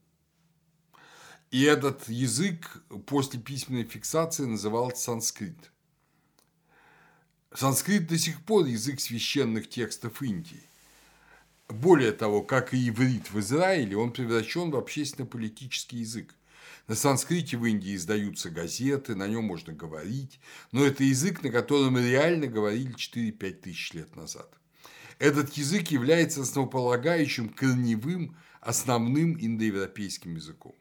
[1.51, 5.71] И этот язык после письменной фиксации назывался санскрит.
[7.53, 10.67] Санскрит до сих пор язык священных текстов Индии.
[11.73, 16.35] Более того, как и иврит в Израиле, он превращен в общественно-политический язык.
[16.87, 20.39] На санскрите в Индии издаются газеты, на нем можно говорить,
[20.71, 24.53] но это язык, на котором реально говорили 4-5 тысяч лет назад.
[25.17, 30.75] Этот язык является основополагающим, корневым, основным индоевропейским языком.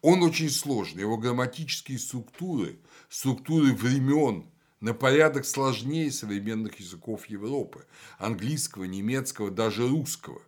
[0.00, 2.78] Он очень сложный, его грамматические структуры,
[3.10, 4.46] структуры времен
[4.80, 7.86] на порядок сложнее современных языков Европы,
[8.18, 10.42] английского, немецкого, даже русского.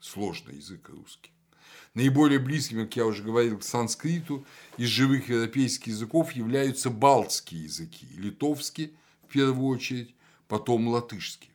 [0.00, 1.30] Сложный язык русский.
[1.94, 4.46] Наиболее близкими, как я уже говорил, к санскриту
[4.76, 10.14] из живых европейских языков являются балтские языки, литовский в первую очередь,
[10.48, 11.50] потом латышский.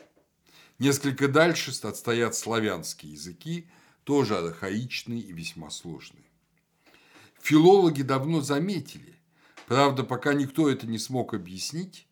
[0.78, 3.68] Несколько дальше отстоят славянские языки,
[4.04, 6.26] тоже архаичные и весьма сложные.
[7.42, 9.15] Филологи давно заметили,
[9.68, 12.08] правда, пока никто это не смог объяснить,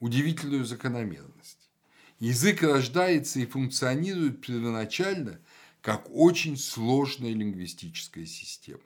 [0.00, 1.70] удивительную закономерность.
[2.18, 5.40] Язык рождается и функционирует первоначально
[5.82, 8.80] как очень сложная лингвистическая система.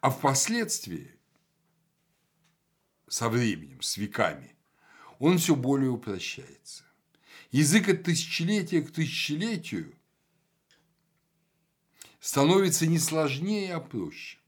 [0.00, 1.14] А впоследствии,
[3.08, 4.54] со временем, с веками,
[5.18, 6.84] он все более упрощается.
[7.52, 9.94] Язык от тысячелетия к тысячелетию
[12.20, 14.38] становится не сложнее, а проще.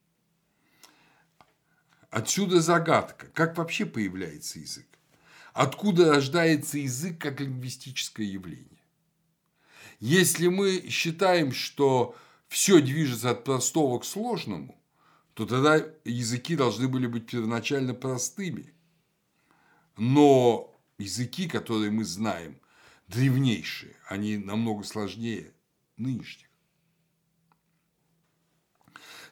[2.11, 4.87] Отсюда загадка, как вообще появляется язык?
[5.53, 8.83] Откуда рождается язык как лингвистическое явление?
[10.01, 12.17] Если мы считаем, что
[12.49, 14.81] все движется от простого к сложному,
[15.35, 18.73] то тогда языки должны были быть первоначально простыми.
[19.97, 22.59] Но языки, которые мы знаем,
[23.09, 25.53] древнейшие, они намного сложнее
[25.97, 26.48] нынешних.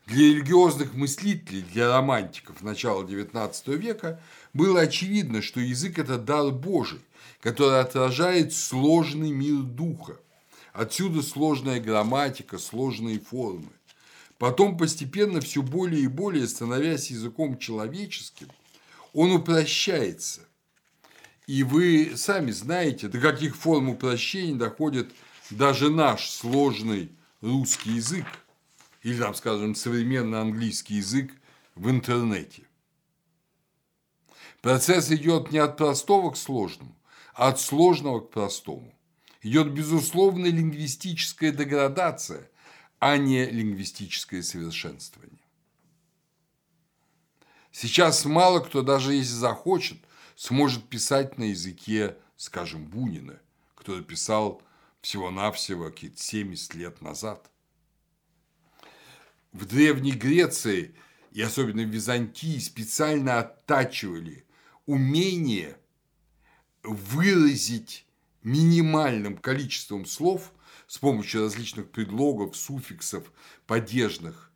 [0.07, 4.21] Для религиозных мыслителей, для романтиков начала XIX века
[4.55, 7.01] было очевидно, что язык– это дар Божий,
[7.41, 10.17] который отражает сложный мир духа.
[10.73, 13.69] Отсюда сложная грамматика, сложные формы.
[14.39, 18.49] Потом постепенно все более и более становясь языком человеческим,
[19.13, 20.43] он упрощается.
[21.49, 25.11] И вы сами знаете, до каких форм упрощения доходит
[25.51, 28.27] даже наш сложный русский язык,
[29.07, 31.33] или, там, скажем, современный английский язык
[31.77, 32.65] в интернете.
[34.63, 36.93] Процесс идет не от простого к сложному,
[37.33, 38.93] а от сложного к простому
[39.43, 42.51] идет безусловная лингвистическая деградация,
[42.99, 45.39] а не лингвистическое совершенствование.
[47.71, 49.99] Сейчас мало кто, даже если захочет,
[50.35, 53.39] сможет писать на языке, скажем, Бунина,
[53.77, 54.63] который писал
[55.01, 57.49] всего-навсего какие-то 70 лет назад.
[59.57, 60.95] В Древней Греции
[61.33, 64.45] и особенно в Византии специально оттачивали
[64.85, 65.79] умение
[66.83, 68.05] выразить
[68.43, 70.53] минимальным количеством слов
[70.87, 73.33] с помощью различных предлогов, суффиксов,
[73.67, 74.53] падежных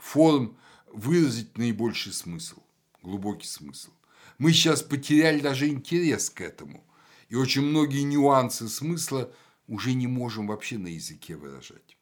[0.00, 2.60] форм выразить наибольший смысл,
[3.04, 3.92] глубокий смысл.
[4.38, 6.84] Мы сейчас потеряли даже интерес к этому,
[7.28, 9.32] и очень многие нюансы смысла
[9.68, 11.99] уже не можем вообще на языке выражать.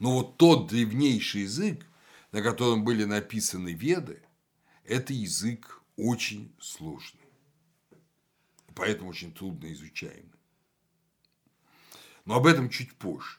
[0.00, 1.86] Но вот тот древнейший язык,
[2.32, 4.20] на котором были написаны веды,
[4.84, 7.20] это язык очень сложный
[8.80, 10.32] поэтому очень трудно изучаемый.
[12.24, 13.38] Но об этом чуть позже.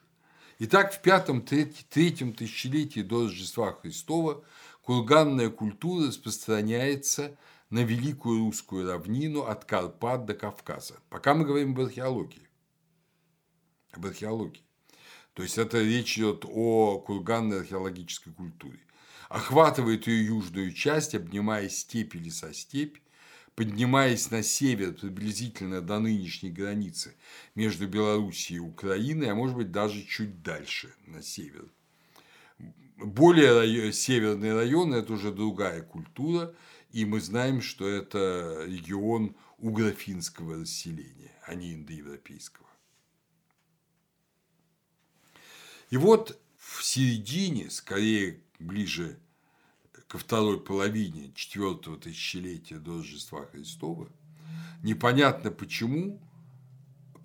[0.60, 4.44] Итак, в пятом, третьем тысячелетии до Рождества Христова
[4.84, 7.36] курганная культура распространяется
[7.72, 11.00] на великую русскую равнину от Карпат до Кавказа.
[11.10, 12.48] Пока мы говорим об археологии.
[13.94, 14.64] Об археологии.
[15.34, 18.80] То есть это речь идет о курганной археологической культуре.
[19.30, 22.98] Охватывает ее южную часть, обнимая степь или со степь,
[23.56, 27.16] поднимаясь на север приблизительно до нынешней границы
[27.56, 31.66] между Белоруссией и Украиной, а может быть даже чуть дальше на север.
[32.98, 36.54] Более северный район– это уже другая культура,
[36.92, 42.68] и мы знаем, что это регион угрофинского расселения, а не индоевропейского.
[45.92, 49.20] И вот в середине, скорее ближе
[50.08, 54.10] ко второй половине четвертого тысячелетия до Рождества Христова,
[54.84, 56.20] непонятно почему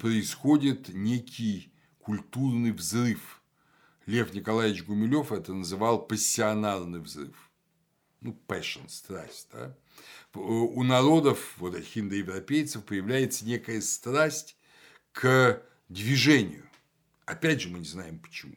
[0.00, 3.40] происходит некий культурный взрыв.
[4.04, 7.50] Лев Николаевич Гумилев это называл пассионарный взрыв.
[8.20, 9.48] Ну, passion, страсть.
[9.52, 9.76] Да?
[10.34, 14.56] У народов, вот этих индоевропейцев, появляется некая страсть
[15.12, 16.65] к движению.
[17.26, 18.54] Опять же, мы не знаем почему.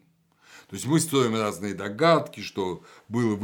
[0.70, 3.36] То есть мы строим разные догадки, что было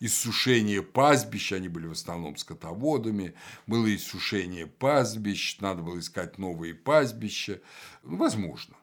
[0.00, 3.34] иссушение пастбищ, они были в основном скотоводами,
[3.68, 7.60] было иссушение пастбищ, надо было искать новые пастбища.
[8.02, 8.76] Ну, возможно.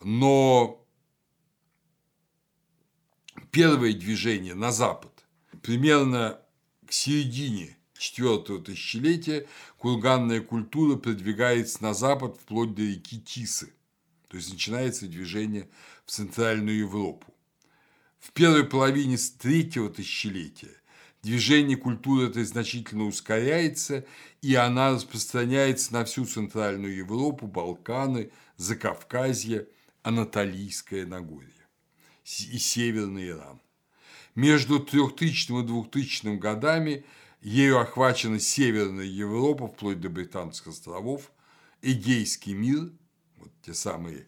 [0.00, 0.86] Но
[3.50, 5.26] первое движение на запад,
[5.60, 6.40] примерно
[6.86, 9.48] к середине четвертого тысячелетия
[9.78, 13.72] курганная культура продвигается на запад вплоть до реки Тисы.
[14.32, 15.68] То есть начинается движение
[16.06, 17.34] в Центральную Европу.
[18.18, 20.74] В первой половине третьего тысячелетия
[21.22, 24.06] движение культуры это значительно ускоряется,
[24.40, 29.68] и она распространяется на всю Центральную Европу, Балканы, Закавказье,
[30.02, 31.52] Анатолийское Нагорье
[32.24, 33.60] и Северный Иран.
[34.34, 37.04] Между 3000 и 2000 годами
[37.42, 41.30] ею охвачена Северная Европа, вплоть до Британских островов,
[41.82, 42.92] Эгейский мир,
[43.62, 44.26] те самые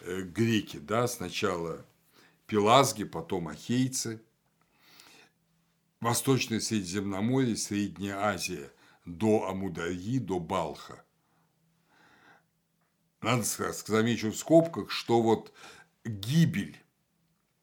[0.00, 1.84] Э, греки, да, сначала
[2.46, 4.22] пелазги, потом ахейцы,
[6.00, 8.70] Восточное Средиземноморье, Средняя Азия
[9.04, 11.04] до Амударьи, до Балха.
[13.20, 15.52] Надо сказать, замечу в скобках, что вот
[16.04, 16.76] гибель,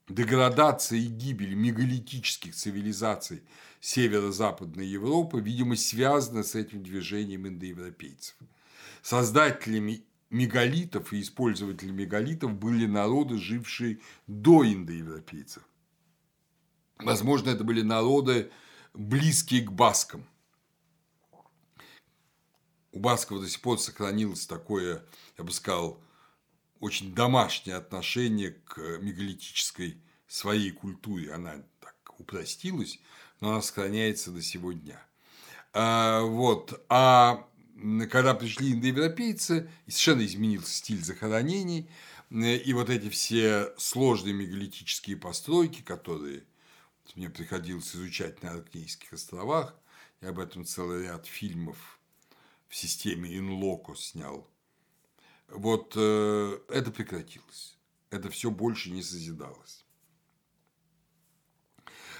[0.09, 3.43] деградация и гибель мегалитических цивилизаций
[3.80, 8.36] северо-западной Европы, видимо, связана с этим движением индоевропейцев.
[9.01, 15.64] Создателями мегалитов и использователи мегалитов были народы, жившие до индоевропейцев.
[16.98, 18.52] Возможно, это были народы,
[18.94, 20.26] близкие к баскам.
[22.92, 25.04] У басков до сих пор сохранилось такое,
[25.38, 26.02] я бы сказал,
[26.80, 31.34] очень домашнее отношение к мегалитической своей культуре.
[31.34, 33.00] Она так упростилась,
[33.42, 35.06] но она сохраняется до сего дня.
[35.74, 36.86] А, вот.
[36.88, 37.46] А
[38.10, 41.90] когда пришли индоевропейцы, совершенно изменился стиль захоронений,
[42.30, 46.44] и вот эти все сложные мегалитические постройки, которые
[47.16, 49.76] мне приходилось изучать на Аркнейских островах,
[50.22, 52.00] я об этом целый ряд фильмов
[52.68, 54.50] в системе Инлоко снял.
[55.48, 57.78] Вот э, это прекратилось.
[58.10, 59.86] Это все больше не созидалось.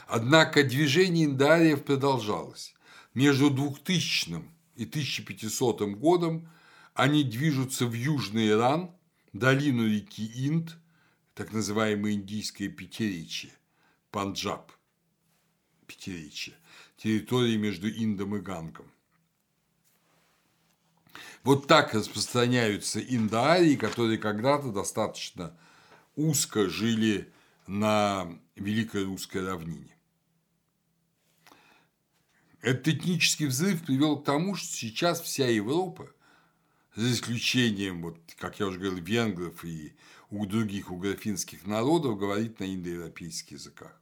[0.08, 2.76] Однако движение индариев продолжалось.
[3.16, 6.50] Между 2000 и 1500 годом
[6.94, 8.92] они движутся в Южный Иран,
[9.34, 10.78] долину реки Инд,
[11.34, 13.52] так называемое индийское пятеричье,
[14.12, 14.72] Панджаб,
[15.88, 16.54] пятеричье,
[16.98, 18.92] территории между Индом и Гангом.
[21.44, 25.56] Вот так распространяются индоарии, которые когда-то достаточно
[26.16, 27.32] узко жили
[27.68, 29.95] на Великой Русской равнине.
[32.66, 36.12] Этот этнический взрыв привел к тому, что сейчас вся Европа,
[36.96, 39.94] за исключением, вот, как я уже говорил, венгров и
[40.32, 44.02] у других угрофинских народов, говорит на индоевропейских языках.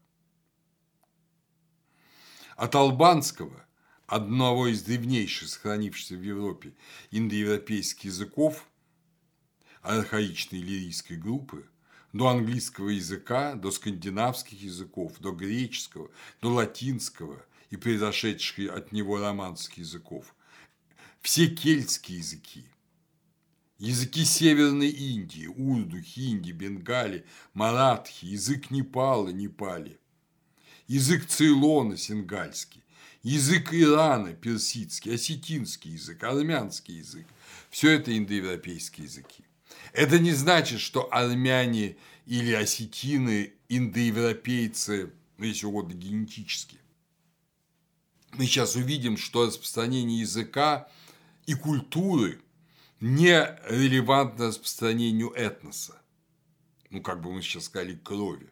[2.55, 3.65] От албанского,
[4.07, 6.73] одного из древнейших сохранившихся в Европе
[7.11, 8.65] индоевропейских языков,
[9.81, 11.67] архаичной лирийской группы,
[12.13, 16.09] до английского языка, до скандинавских языков, до греческого,
[16.39, 20.35] до латинского– и произошедших от него романских языков,
[21.21, 22.65] все кельтские языки,
[23.79, 29.99] языки Северной Индии, урду, хинди, бенгали, маратхи, язык Непала, Непали,
[30.85, 32.83] язык Цейлона, сингальский,
[33.23, 37.25] язык Ирана, персидский, осетинский язык, армянский язык–
[37.71, 39.43] все это индоевропейские языки.
[39.93, 41.97] Это не значит, что армяне
[42.27, 46.77] или осетины, индоевропейцы, ну, если угодно, генетически.
[48.35, 50.87] Мы сейчас увидим, что распространение языка
[51.45, 52.41] и культуры
[52.99, 56.01] не релевантно распространению этноса.
[56.89, 58.49] Ну, как бы мы сейчас сказали, крови.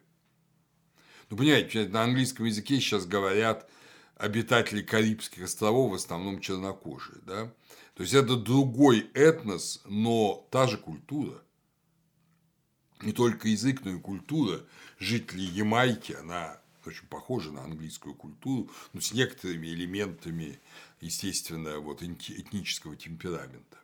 [1.30, 3.68] Ну, понимаете, на английском языке сейчас говорят
[4.16, 7.52] обитатели Карибских островов, в основном чернокожие, да?
[7.94, 11.42] То есть это другой этнос, но та же культура.
[13.00, 14.60] Не только язык, но и культура
[14.98, 20.60] жителей Ямайки, она очень похожа на английскую культуру, но с некоторыми элементами,
[21.00, 23.78] естественно, вот, этнического темперамента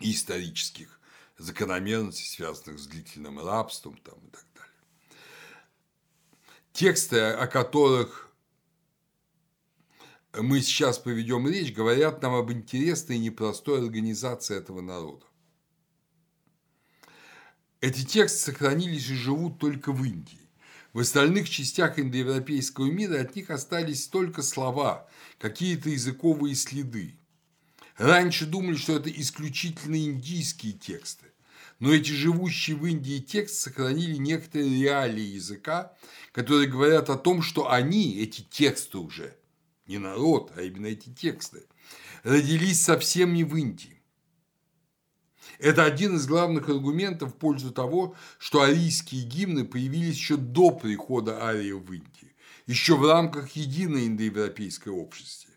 [0.00, 1.00] и исторических
[1.38, 4.72] закономерностей, связанных с длительным рабством там, и так далее.
[6.72, 8.30] Тексты, о которых
[10.32, 15.24] мы сейчас поведем речь, говорят нам об интересной и непростой организации этого народа.
[17.86, 20.50] Эти тексты сохранились и живут только в Индии.
[20.92, 25.08] В остальных частях индоевропейского мира от них остались только слова,
[25.38, 27.14] какие-то языковые следы.
[27.96, 31.26] Раньше думали, что это исключительно индийские тексты,
[31.78, 35.92] но эти живущие в Индии тексты сохранили некоторые реалии языка,
[36.32, 39.36] которые говорят о том, что они, эти тексты уже,
[39.86, 41.62] не народ, а именно эти тексты,
[42.24, 43.95] родились совсем не в Индии.
[45.58, 51.46] Это один из главных аргументов в пользу того, что арийские гимны появились еще до прихода
[51.46, 52.32] ариев в Индию,
[52.66, 55.48] еще в рамках единой индоевропейской общности.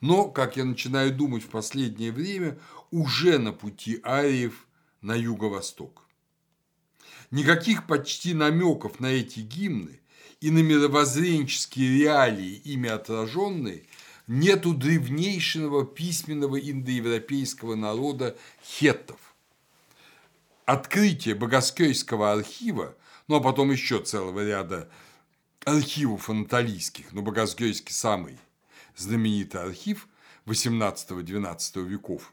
[0.00, 2.58] Но, как я начинаю думать в последнее время,
[2.90, 4.66] уже на пути ариев
[5.00, 6.08] на юго-восток.
[7.30, 10.00] Никаких почти намеков на эти гимны
[10.40, 13.86] и на мировоззренческие реалии, ими отраженные,
[14.32, 19.20] нет у древнейшего письменного индоевропейского народа хеттов.
[20.64, 22.96] Открытие Богоскейского архива,
[23.28, 24.88] ну а потом еще целого ряда
[25.66, 28.38] архивов анатолийских, но Богоскейский самый
[28.96, 30.08] знаменитый архив
[30.46, 32.32] 18-12 веков,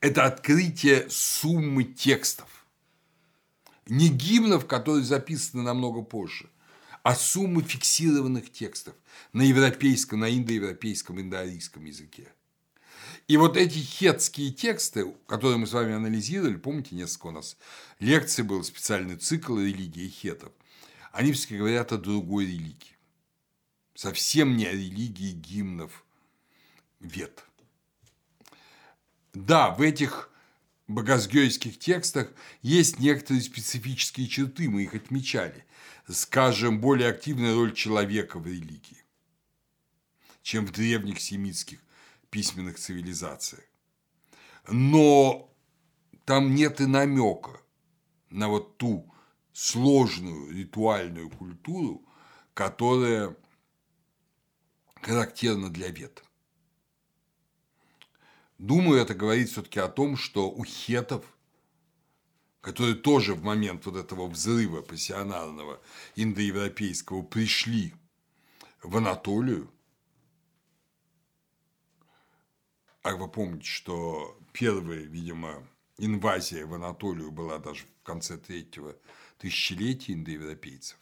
[0.00, 2.48] это открытие суммы текстов
[3.84, 6.48] не гимнов, которые записаны намного позже,
[7.08, 8.94] а суммы фиксированных текстов
[9.32, 12.28] на европейском, на индоевропейском, индоарийском языке.
[13.28, 17.56] И вот эти хетские тексты, которые мы с вами анализировали, помните, несколько у нас
[17.98, 20.52] лекций был, специальный цикл религии хетов,
[21.10, 22.98] они все говорят о другой религии.
[23.94, 26.04] Совсем не о религии гимнов
[27.00, 27.42] вет.
[29.32, 30.30] Да, в этих
[30.88, 32.30] богосгёйских текстах
[32.60, 35.64] есть некоторые специфические черты, мы их отмечали.
[36.10, 39.04] Скажем, более активная роль человека в религии,
[40.42, 41.80] чем в древних семитских
[42.30, 43.64] письменных цивилизациях.
[44.66, 45.54] Но
[46.24, 47.60] там нет и намека
[48.30, 49.12] на вот ту
[49.52, 52.02] сложную ритуальную культуру,
[52.54, 53.36] которая
[55.02, 56.24] характерна для вет.
[58.58, 61.24] Думаю, это говорит все-таки о том, что у хетов,
[62.68, 65.80] которые тоже в момент вот этого взрыва пассионарного
[66.16, 67.94] индоевропейского пришли
[68.82, 69.70] в Анатолию,
[73.02, 75.66] а вы помните, что первая, видимо,
[75.96, 78.94] инвазия в Анатолию была даже в конце третьего
[79.38, 80.98] тысячелетия индоевропейцев,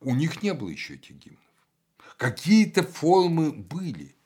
[0.00, 1.42] у них не было еще этих гимнов.
[2.16, 4.16] Какие-то формы были,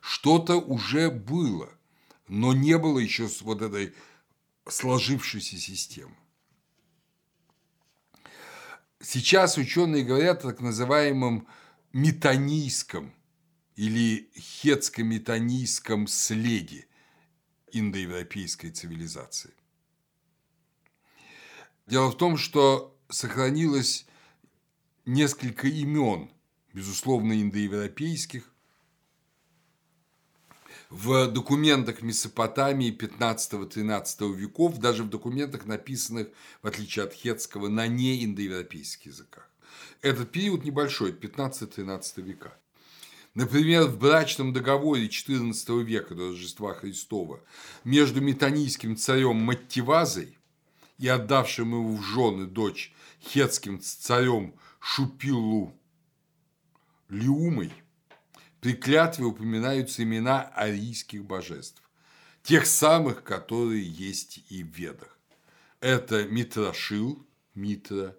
[0.00, 1.68] что-то уже было
[2.28, 3.94] но не было еще вот этой
[4.68, 6.14] сложившейся системы.
[9.00, 11.46] Сейчас ученые говорят о так называемом
[11.92, 13.14] метанийском
[13.76, 16.86] или хетско-метанийском следе
[17.70, 19.54] индоевропейской цивилизации.
[21.86, 24.06] Дело в том, что сохранилось
[25.06, 26.30] несколько имен,
[26.74, 28.52] безусловно, индоевропейских,
[30.90, 36.28] в документах Месопотамии 15-13 веков, даже в документах, написанных,
[36.62, 39.50] в отличие от хетского, на неиндоевропейских языках.
[40.00, 42.56] Этот период небольшой, 15-13 века.
[43.34, 47.40] Например, в брачном договоре XIV века до Рождества Христова
[47.84, 50.38] между метанийским царем Маттивазой
[50.96, 55.74] и отдавшим его в жены дочь хетским царем Шупилу
[57.08, 57.72] Лиумой–
[58.60, 61.82] при клятве упоминаются имена арийских божеств,
[62.42, 65.18] тех самых, которые есть и в Ведах.
[65.80, 68.16] Это Митрашил, Митра,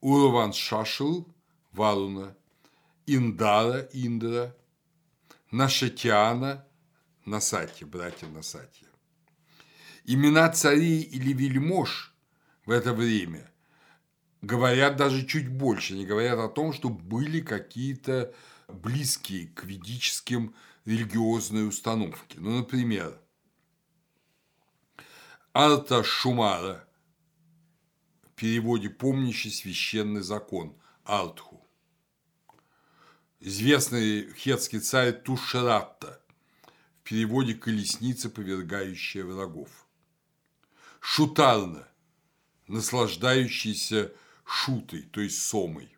[0.00, 1.28] Ураваншашил,
[1.72, 2.34] Варуна,
[3.06, 4.56] Индара, Индра,
[5.50, 6.66] Нашатиана,
[7.26, 8.86] Насати, братья Насати.
[10.04, 12.14] Имена царей или вельмож
[12.64, 13.50] в это время
[14.42, 15.94] говорят даже чуть больше.
[15.94, 18.32] Они говорят о том, что были какие-то
[18.70, 20.54] близкие к ведическим
[20.84, 22.38] религиозные установки.
[22.38, 23.20] Ну, например,
[25.52, 26.88] Арта Шумара,
[28.22, 31.66] в переводе «помнящий священный закон» Артху.
[33.40, 36.22] Известный хетский царь Тушратта,
[37.00, 39.86] в переводе «колесница, повергающая врагов».
[41.00, 41.88] Шутарна,
[42.68, 44.12] наслаждающийся
[44.44, 45.96] шутой, то есть сомой.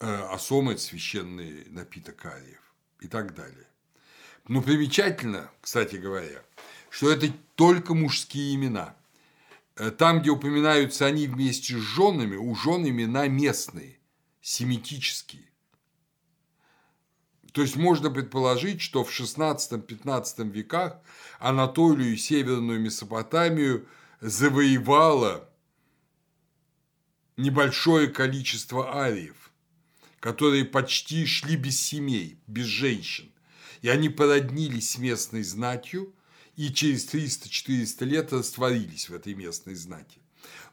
[0.00, 2.60] Э, сома– это священный напиток ариев
[3.00, 3.66] и так далее.
[4.48, 6.42] Но примечательно, кстати говоря,
[6.90, 8.94] что это только мужские имена.
[9.76, 13.98] Э, там, где упоминаются они вместе с женами, у жен имена местные,
[14.40, 15.50] семитические.
[17.52, 21.00] То есть можно предположить, что в XVI-XV веках
[21.38, 23.88] Анатолию и Северную Месопотамию
[24.20, 25.48] завоевало
[27.38, 29.45] небольшое количество ариев,
[30.20, 33.30] которые почти шли без семей, без женщин.
[33.82, 36.14] И они породнились с местной знатью
[36.56, 40.18] и через 300-400 лет растворились в этой местной знати.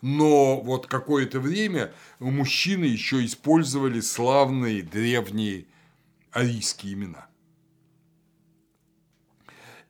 [0.01, 5.65] Но вот какое-то время мужчины еще использовали славные древние
[6.31, 7.27] арийские имена.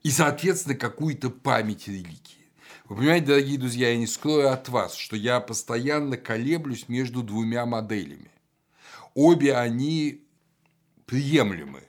[0.03, 2.43] И, соответственно, какую-то память религии.
[2.89, 7.65] Вы понимаете, дорогие друзья, я не скрою от вас, что я постоянно колеблюсь между двумя
[7.65, 8.32] моделями.
[9.13, 10.25] Обе они
[11.05, 11.83] приемлемы.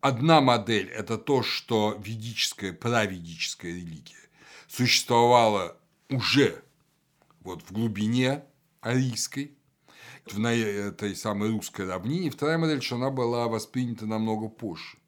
[0.00, 4.28] Одна модель– это то, что ведическая, праведическая религия
[4.68, 5.78] существовала
[6.10, 6.62] уже
[7.40, 8.44] вот в глубине
[8.82, 9.56] арийской,
[10.26, 12.30] в этой самой русской равнине.
[12.30, 14.98] Вторая модель, что она была воспринята намного позже.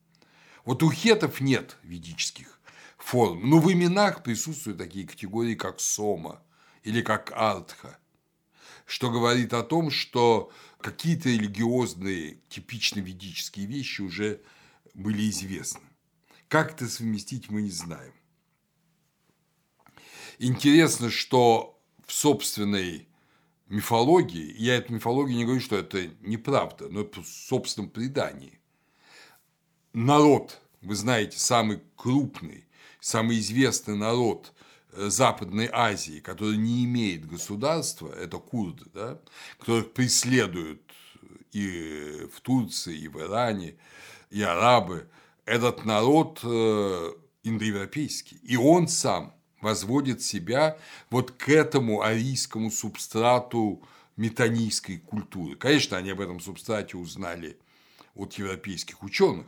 [0.65, 2.61] Вот у хетов нет ведических
[2.97, 3.49] форм.
[3.49, 6.43] Но в именах присутствуют такие категории, как сома
[6.83, 7.99] или как артха,
[8.85, 14.41] что говорит о том, что какие-то религиозные, типично ведические вещи уже
[14.95, 15.87] были известны.
[16.49, 18.13] Как это совместить, мы не знаем.
[20.39, 23.09] Интересно, что в собственной
[23.69, 28.61] мифологии, я эту мифологию не говорю, что это неправда, но это в собственном предании.
[29.93, 32.67] Народ, вы знаете, самый крупный
[33.07, 34.53] самый известный народ
[34.97, 39.19] Западной Азии, который не имеет государства, это курды, да,
[39.59, 40.83] которых преследуют
[41.53, 43.77] и в Турции, и в Иране,
[44.31, 45.09] и арабы.
[45.45, 47.13] Этот народ э,
[47.45, 48.39] индоевропейский.
[48.43, 50.79] И он сам возводит себя
[51.11, 53.83] вот к этому арийскому субстрату
[54.17, 55.57] метанийской культуры.
[55.57, 57.59] Конечно, они об этом субстрате узнали
[58.15, 59.47] от европейских ученых,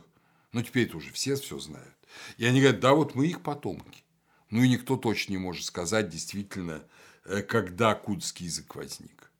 [0.53, 1.95] но теперь это уже все все знают.
[2.37, 4.03] И они говорят, да, вот мы их потомки.
[4.49, 6.83] Ну и никто точно не может сказать действительно,
[7.25, 9.31] э, когда курдский язык возник.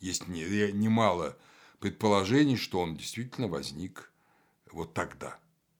[0.00, 1.36] Есть немало
[1.80, 4.10] предположений, что он действительно возник
[4.70, 5.38] вот тогда.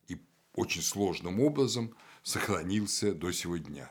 [0.08, 0.18] И
[0.54, 3.90] очень сложным образом сохранился до сего дня.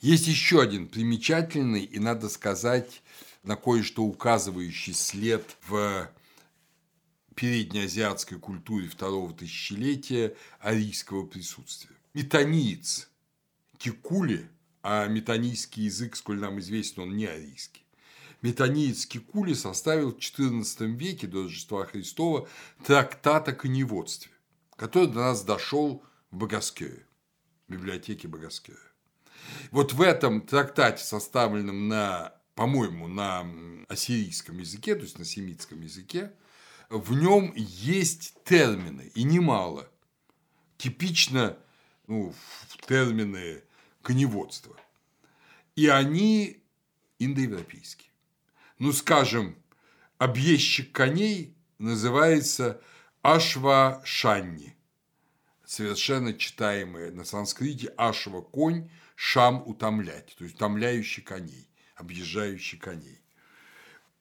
[0.00, 3.02] Есть еще один примечательный и, надо сказать,
[3.42, 6.08] на кое-что указывающий след в
[7.38, 11.94] переднеазиатской культуре второго тысячелетия арийского присутствия.
[12.12, 13.08] Метаниец
[13.76, 14.50] Кикули,
[14.82, 17.84] а метанийский язык, сколь нам известен, он не арийский.
[18.42, 22.48] Метаниец Кикули составил в XIV веке до Рождества Христова
[22.84, 24.32] трактат о коневодстве,
[24.74, 27.06] который до нас дошел в Богаскёе,
[27.68, 28.78] в библиотеке Богаскёя.
[29.70, 33.46] Вот в этом трактате, составленном на, по-моему, на
[33.86, 36.32] ассирийском языке, то есть на семитском языке,
[36.88, 39.88] в нем есть термины, и немало.
[40.78, 41.58] Типично
[42.06, 42.34] ну,
[42.86, 43.62] термины
[44.02, 44.76] коневодства.
[45.76, 46.62] И они
[47.18, 48.10] индоевропейские.
[48.78, 49.56] Ну, скажем,
[50.18, 52.80] объездчик коней называется
[53.22, 54.76] Ашва Шанни.
[55.64, 63.20] Совершенно читаемое на санскрите Ашва– конь, Шам– утомлять, то есть утомляющий коней, объезжающий коней.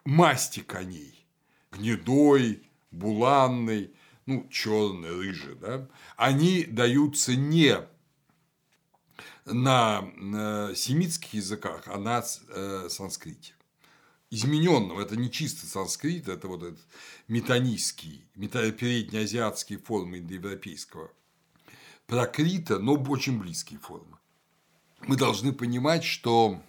[0.03, 1.26] Масти коней
[1.72, 3.93] гнедой, буланный,
[4.26, 7.78] ну, черный, рыжий, да, они даются не
[9.45, 13.53] на, на семитских языках, а на э, санскрите.
[14.30, 16.82] Измененного, это не чисто санскрит, это вот этот
[17.30, 21.09] метанийский, переднеазиатские формы индоевропейского
[22.07, 24.18] прокрита, но очень близкие формы.
[25.01, 26.61] Мы должны понимать, что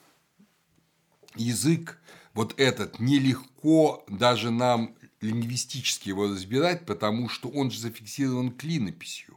[1.35, 1.99] язык
[2.39, 9.37] вот этот нелегко даже нам, лингвистически его разбирать, потому что он же зафиксирован клинописью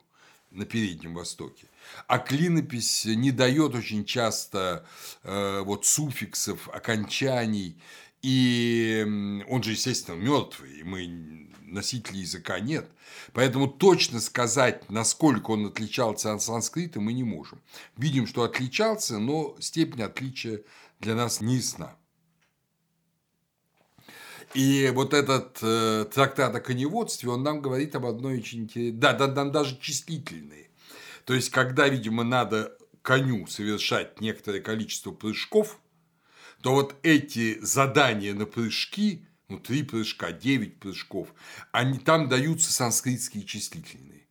[0.51, 1.65] на Переднем Востоке.
[2.05, 4.85] А клинопись не дает очень часто
[5.23, 7.75] э, вот суффиксов, окончаний,
[8.21, 12.87] и он же, естественно, мертвый, и мы носителей языка нет.
[13.33, 17.63] Поэтому точно сказать, насколько он отличался от санскрита, мы не можем.
[17.97, 20.61] Видим, что отличался, но степень отличия
[20.99, 21.95] для нас не ясна.
[24.53, 28.99] И вот этот э, трактат о коневодстве, он нам говорит об одной очень интересной...
[28.99, 30.69] Да, да, там даже числительные.
[31.25, 35.79] То есть, когда, видимо, надо коню совершать некоторое количество прыжков,
[36.61, 41.33] то вот эти задания на прыжки, ну, три прыжка, девять прыжков,
[41.71, 44.27] они там даются санскритские числительные,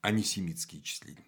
[0.00, 1.24] а не семитские числительные.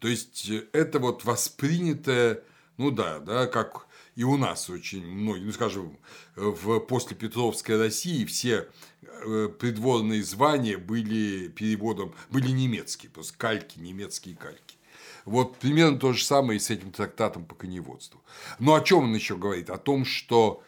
[0.00, 2.42] То есть, э, это вот воспринято,
[2.76, 5.98] ну да, да, как и у нас очень многие, ну, скажем,
[6.36, 8.68] в после Петровской России все
[9.02, 14.76] э, придворные звания были переводом, были немецкие, просто кальки, немецкие кальки.
[15.24, 18.22] Вот примерно то же самое и с этим трактатом по коневодству.
[18.58, 19.70] Но о чем он еще говорит?
[19.70, 20.62] О том, что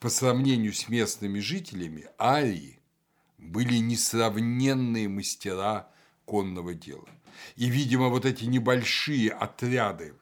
[0.00, 2.80] по сравнению с местными жителями арии
[3.36, 5.90] были несравненные мастера
[6.24, 7.08] конного дела.
[7.56, 10.14] И, видимо, вот эти небольшие отряды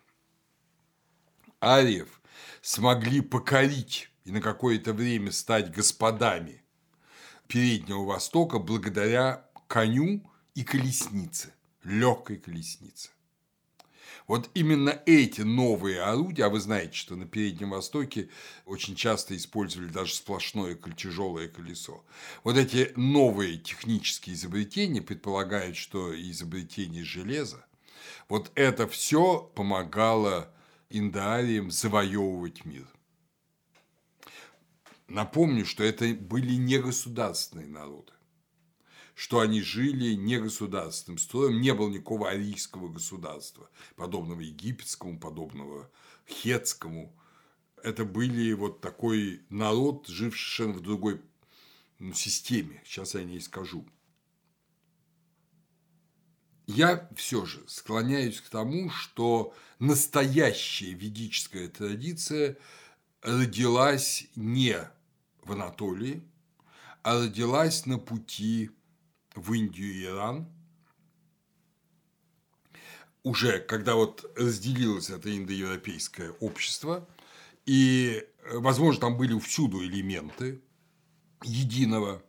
[1.61, 2.21] ариев
[2.63, 6.63] смогли покорить и на какое-то время стать господами
[7.47, 11.55] Переднего Востока благодаря коню и колеснице,
[11.85, 13.11] легкой колеснице.
[14.27, 18.29] Вот именно эти новые орудия, а вы знаете, что на Переднем Востоке
[18.65, 22.05] очень часто использовали даже сплошное тяжелое колесо.
[22.43, 27.65] Вот эти новые технические изобретения предполагают, что изобретение железа,
[28.29, 30.53] вот это все помогало
[30.91, 32.87] индаариям завоевывать мир.
[35.09, 38.12] Напомню, что это были не государственные народы,
[39.14, 45.91] что они жили не государственным строем, не было никакого арийского государства, подобного египетскому, подобного
[46.28, 47.16] хетскому.
[47.82, 51.20] Это были вот такой народ, живший совершенно в другой
[51.99, 52.82] ну, системе.
[52.84, 53.87] Сейчас я не скажу.
[56.67, 62.57] Я все же склоняюсь к тому, что настоящая ведическая традиция
[63.23, 64.77] родилась не
[65.43, 66.23] в Анатолии,
[67.03, 68.71] а родилась на пути
[69.37, 70.49] в Индию и Иран,
[73.23, 77.09] уже когда вот разделилось это индоевропейское общество,
[77.64, 80.61] и, возможно, там были всюду элементы
[81.43, 82.23] единого,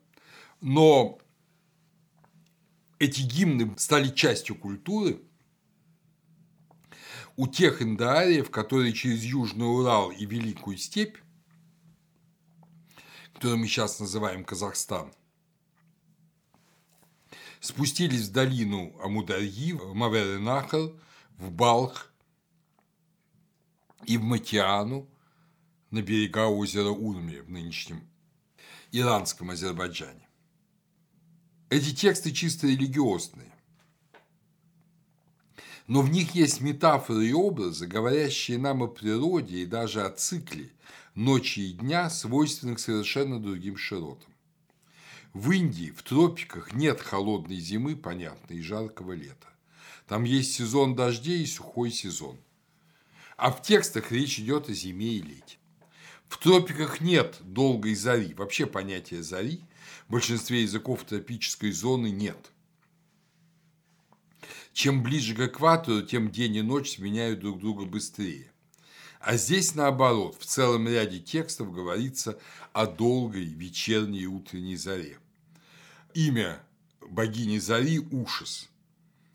[0.62, 1.20] но
[3.00, 5.22] эти гимны стали частью культуры
[7.36, 11.18] у тех индоариев, которые через Южный Урал и Великую Степь,
[13.34, 15.14] которую мы сейчас называем Казахстан,
[17.60, 20.92] спустились в долину Амударьи, в Маверенахар,
[21.38, 22.12] в Балх
[24.06, 25.08] и в Матиану
[25.92, 28.08] на берега озера Урми в нынешнем
[28.92, 30.27] иранском Азербайджане.
[31.70, 33.52] Эти тексты чисто религиозные.
[35.88, 40.72] Но в них есть метафоры и образы, говорящие нам о природе и даже о цикле
[41.14, 44.34] ночи и дня, свойственных совершенно другим широтам.
[45.34, 49.48] В Индии, в тропиках нет холодной зимы, понятно, и жаркого лета.
[50.08, 52.38] Там есть сезон дождей и сухой сезон.
[53.36, 55.58] А в текстах речь идет о зиме и лете.
[56.30, 59.64] В тропиках нет долгой зари, вообще понятия зари
[60.08, 62.52] в большинстве языков тропической зоны нет.
[64.74, 68.52] Чем ближе к экватору, тем день и ночь сменяют друг друга быстрее.
[69.20, 72.40] А здесь наоборот, в целом ряде текстов говорится
[72.74, 75.20] о долгой вечерней и утренней заре.
[76.14, 76.62] Имя
[77.02, 78.70] богини зари– Ушис.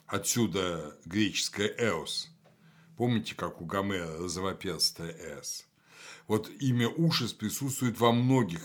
[0.07, 2.31] Отсюда греческое «эос».
[2.97, 5.67] Помните, как у Гомера розовоперстая «эс»?
[6.29, 8.63] Вот имя Ушис присутствует во многих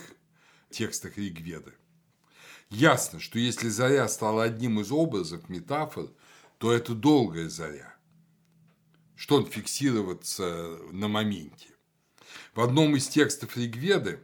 [0.69, 1.73] текстах Ригведы.
[2.69, 6.09] Ясно, что если заря стала одним из образов метафор,
[6.57, 7.95] то это долгая заря.
[9.15, 11.69] Что он фиксироваться на моменте.
[12.53, 14.19] В одном из текстов Ригведы,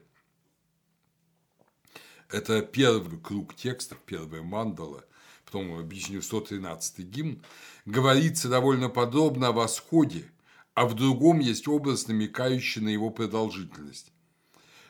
[2.29, 5.05] это первый круг текстов, первая мандала,
[5.45, 7.43] потом объясню 113 гимн,
[7.85, 10.31] говорится довольно подробно о восходе,
[10.73, 14.12] а в другом есть образ, намекающий на его продолжительность.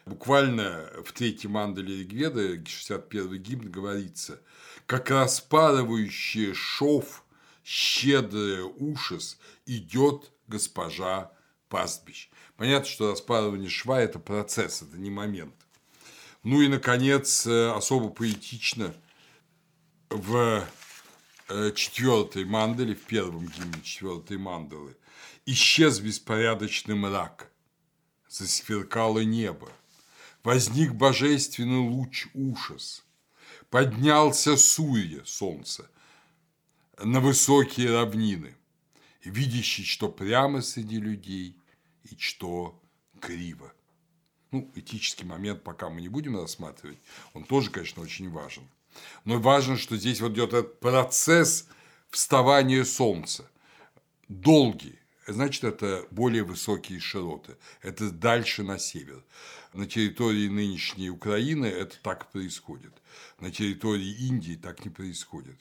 [0.05, 4.41] Буквально в третьем мандале Ригведа, 61-й гимн, говорится,
[4.85, 7.23] как распарывающий шов,
[7.63, 11.31] щедрый ушес, идет госпожа
[11.69, 12.29] пастбищ.
[12.57, 15.55] Понятно, что распарывание шва– это процесс, это не момент.
[16.43, 18.93] Ну и, наконец, э, особо поэтично
[20.09, 20.67] в
[21.47, 24.97] э, четвертой мандале, в первом гимне четвертой мандалы,
[25.45, 27.49] исчез беспорядочный мрак,
[28.27, 29.71] засверкало небо,
[30.43, 33.03] возник божественный луч ужас,
[33.69, 35.89] поднялся Сурья, солнце,
[37.01, 38.55] на высокие равнины,
[39.23, 41.57] видящий, что прямо среди людей
[42.03, 42.79] и что
[43.19, 43.73] криво.
[44.51, 46.99] Ну, этический момент пока мы не будем рассматривать,
[47.33, 48.69] он тоже, конечно, очень важен.
[49.25, 51.67] Но важно, что здесь вот идет этот процесс
[52.11, 53.49] вставания солнца.
[54.27, 57.57] Долгий, значит, это более высокие широты.
[57.81, 59.23] Это дальше на север.
[59.73, 62.93] На территории нынешней Украины это так происходит.
[63.39, 65.57] На территории Индии так не происходит.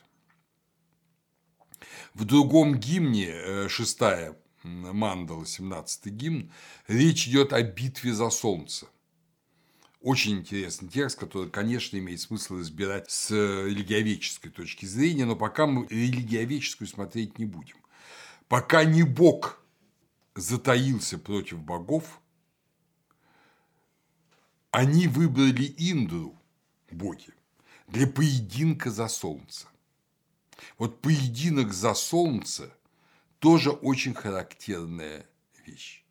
[2.15, 6.53] В другом гимне, э, шестая мандала, 17 гимн,
[6.87, 8.87] речь идет о битве за солнце.
[10.01, 15.87] Очень интересный текст, который, конечно, имеет смысл избирать с религиоведческой точки зрения, но пока мы
[15.89, 17.77] религиоведческую смотреть не будем.
[18.49, 19.65] Пока не Бог
[20.35, 22.21] затаился против богов,
[24.73, 26.35] они выбрали Индру,
[26.91, 27.29] боги,
[27.89, 29.69] для поединка за солнце.
[30.79, 32.73] Вот поединок за солнце
[33.39, 35.27] тоже очень характерная
[35.67, 36.05] вещь.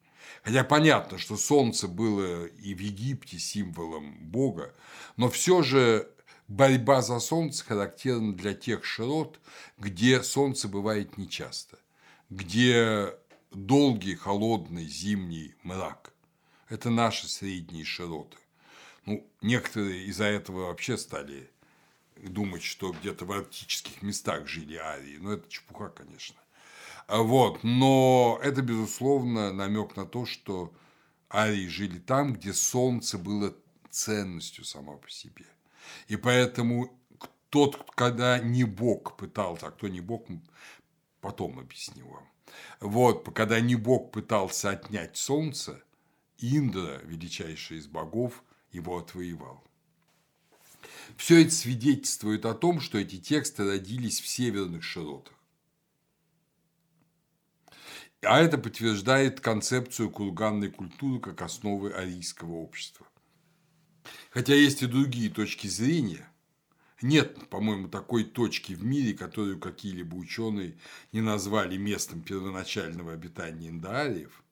[0.44, 4.74] Хотя понятно, что солнце было и в Египте символом Бога,
[5.18, 6.12] но все же
[6.48, 9.40] борьба за солнце характерна для тех широт,
[9.80, 11.80] где солнце бывает нечасто,
[12.30, 13.16] где
[13.52, 16.14] долгий, холодный, зимний мрак.
[16.70, 18.38] Это наши средние широты.
[19.06, 21.50] Ну, некоторые из-за этого вообще стали
[22.16, 25.18] думать, что где-то в арктических местах жили арии.
[25.18, 26.40] Но это чепуха, конечно.
[27.08, 27.64] А вот.
[27.64, 30.74] Но это, безусловно, намек на то, что
[31.34, 33.56] арии жили там, где солнце было
[33.90, 35.46] ценностью само по себе.
[36.08, 36.98] И поэтому
[37.50, 40.28] тот, когда не Бог пытался, а кто не Бог,
[41.20, 42.28] потом объясню вам.
[42.80, 45.84] Вот, когда не Бог пытался отнять солнце,
[46.38, 49.64] Индра, величайший из богов, его отвоевал.
[51.18, 55.34] Все это свидетельствует о том, что эти тексты родились в северных широтах.
[58.24, 63.08] А это подтверждает концепцию курганной культуры как основы арийского общества.
[64.30, 66.32] Хотя есть и другие точки зрения,
[67.02, 70.78] нет, по-моему, такой точки в мире, которую какие-либо ученые
[71.12, 74.44] не назвали местом первоначального обитания индоариев.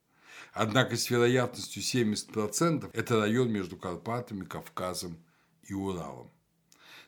[0.53, 5.17] Однако с вероятностью 70% это район между Карпатами, Кавказом
[5.63, 6.31] и Уралом.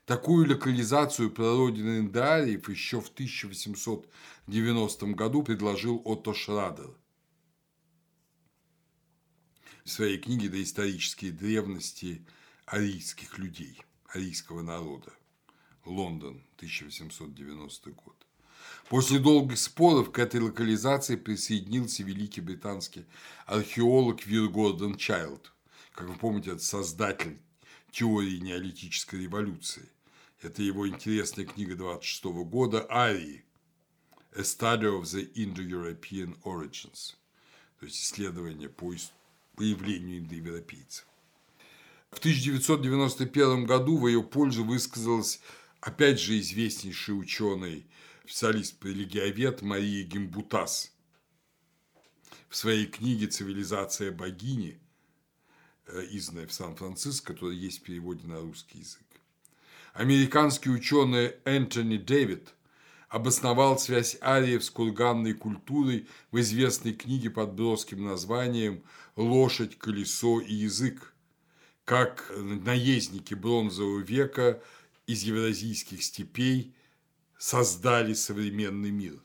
[0.05, 6.95] Такую локализацию прародины Индаариев еще в 1890 году предложил Отто Шрадер
[9.83, 12.25] в своей книге «Доисторические древности
[12.65, 15.11] арийских людей, арийского народа».
[15.85, 18.20] Лондон, 1890 год.
[18.91, 23.05] После долгих споров к этой локализации присоединился великий британский
[23.45, 25.53] археолог Вир Гордон Чайлд.
[25.93, 27.39] Как вы помните, это создатель
[27.89, 29.87] теории неолитической революции–
[30.41, 33.45] это его интересная книга 26 года «Арии.
[34.35, 37.15] A Study of the Indo-European Origins»,
[37.79, 38.93] то есть исследование по
[39.55, 41.05] появлению индоевропейцев.
[42.09, 45.39] В 1991 году в ее пользу высказалась
[45.79, 47.85] опять же известнейший ученый,
[48.31, 50.93] специалист-религиовед Мария Гимбутас
[52.47, 54.79] в своей книге «Цивилизация богини»,
[55.87, 59.05] э, изданной в Сан-Франциско, которая есть в переводе на русский язык.
[59.93, 62.53] Американский ученый Энтони Дэвид
[63.09, 68.81] обосновал связь ариев с курганной культурой в известной книге под броским названием
[69.17, 71.13] «Лошадь, колесо и язык»,
[71.83, 74.63] как наездники бронзового века
[75.05, 76.73] из евразийских степей
[77.41, 79.19] создали современный мир.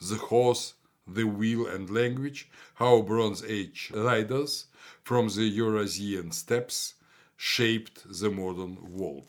[0.00, 0.74] The Horse,
[1.08, 2.46] The Wheel and Language,
[2.78, 4.66] How Bronze Age Riders
[5.02, 6.94] from the Eurasian Steppes
[7.36, 9.26] Shaped the Modern World.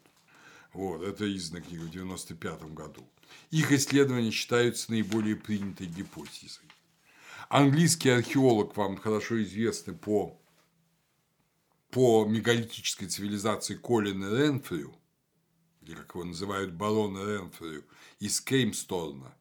[0.71, 3.09] Вот, это издана книга в 1995 году.
[3.49, 6.65] Их исследования считаются наиболее принятой гипотезой.
[7.49, 10.39] Английский археолог, вам хорошо известный по,
[11.89, 14.93] по мегалитической цивилизации Колина Ренфрю,
[15.95, 17.83] как его называют барона Ренфрю,
[18.19, 19.33] из Кеймсторна,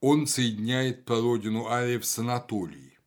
[0.00, 2.98] он соединяет прародину ариев с Анатолией,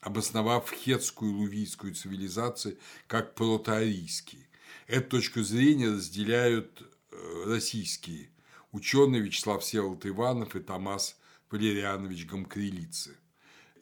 [0.00, 4.50] обосновав хетскую и лувийскую цивилизации как протоарийские
[4.90, 8.28] Эту точку зрения разделяют э, российские
[8.72, 11.16] ученые Вячеслав Всеволод Иванов и Томас
[11.48, 13.16] Валерианович Гамкрилицы.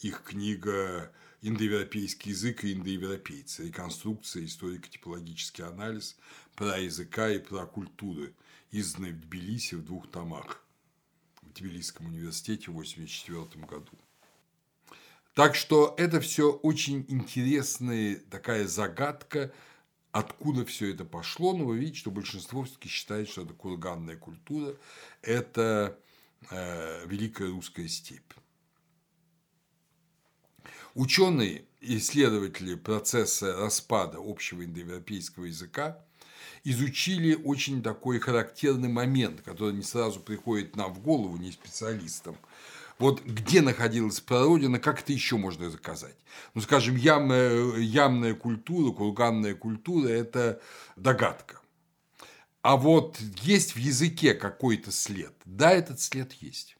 [0.01, 3.69] их книга «Индоевропейский язык и индоевропейцы.
[3.69, 6.19] Реконструкция, историко-типологический анализ
[6.59, 8.35] про языка и про культуры»,
[8.73, 10.61] изданный в Тбилиси в двух томах
[11.43, 13.93] в Тбилисском университете в 1984 году.
[15.35, 19.53] Так что это все очень интересная такая загадка,
[20.11, 24.75] откуда все это пошло, но вы видите, что большинство все-таки считает, что это курганная культура,
[25.23, 25.97] это
[26.51, 28.33] э, Великая Русская степь.
[30.95, 36.05] Ученые, исследователи процесса распада общего индоевропейского языка
[36.71, 42.37] изучили очень такой характерный момент, который не сразу приходит нам в голову, не специалистам.
[42.99, 46.17] Вот где находилась прародина, как это еще можно заказать?
[46.55, 50.61] Ну, скажем, ямная, ямная культура, курганная культура– это
[50.97, 51.61] догадка.
[52.63, 55.33] А вот есть в языке какой-то след.
[55.45, 56.77] Да, этот след есть.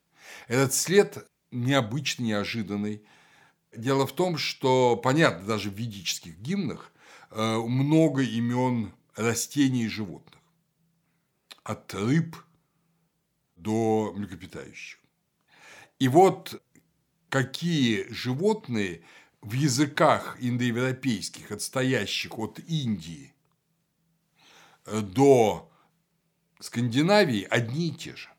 [0.49, 3.05] Этот след необычный, неожиданный.
[3.75, 6.91] Дело в том, что, понятно, даже в ведических гимнах
[7.31, 10.41] э, много имен растений и животных.
[11.65, 12.37] От рыб
[13.57, 15.01] до млекопитающих.
[15.99, 16.63] И вот
[17.29, 19.03] какие животные
[19.43, 23.35] в языках индоевропейских, отстоящих от Индии
[24.87, 25.71] до
[26.61, 28.31] Скандинавии, одни и те же.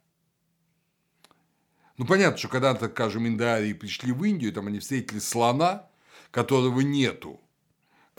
[1.97, 5.89] Ну, понятно, что когда-то, скажем, индоарии пришли в Индию, там они встретили слона,
[6.31, 7.41] которого нету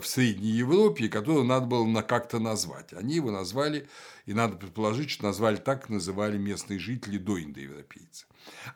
[0.01, 2.93] в Средней Европе, которого надо было на как-то назвать.
[2.93, 3.87] Они его назвали,
[4.25, 8.27] и надо предположить, что назвали так, называли местные жители до индоевропейцев.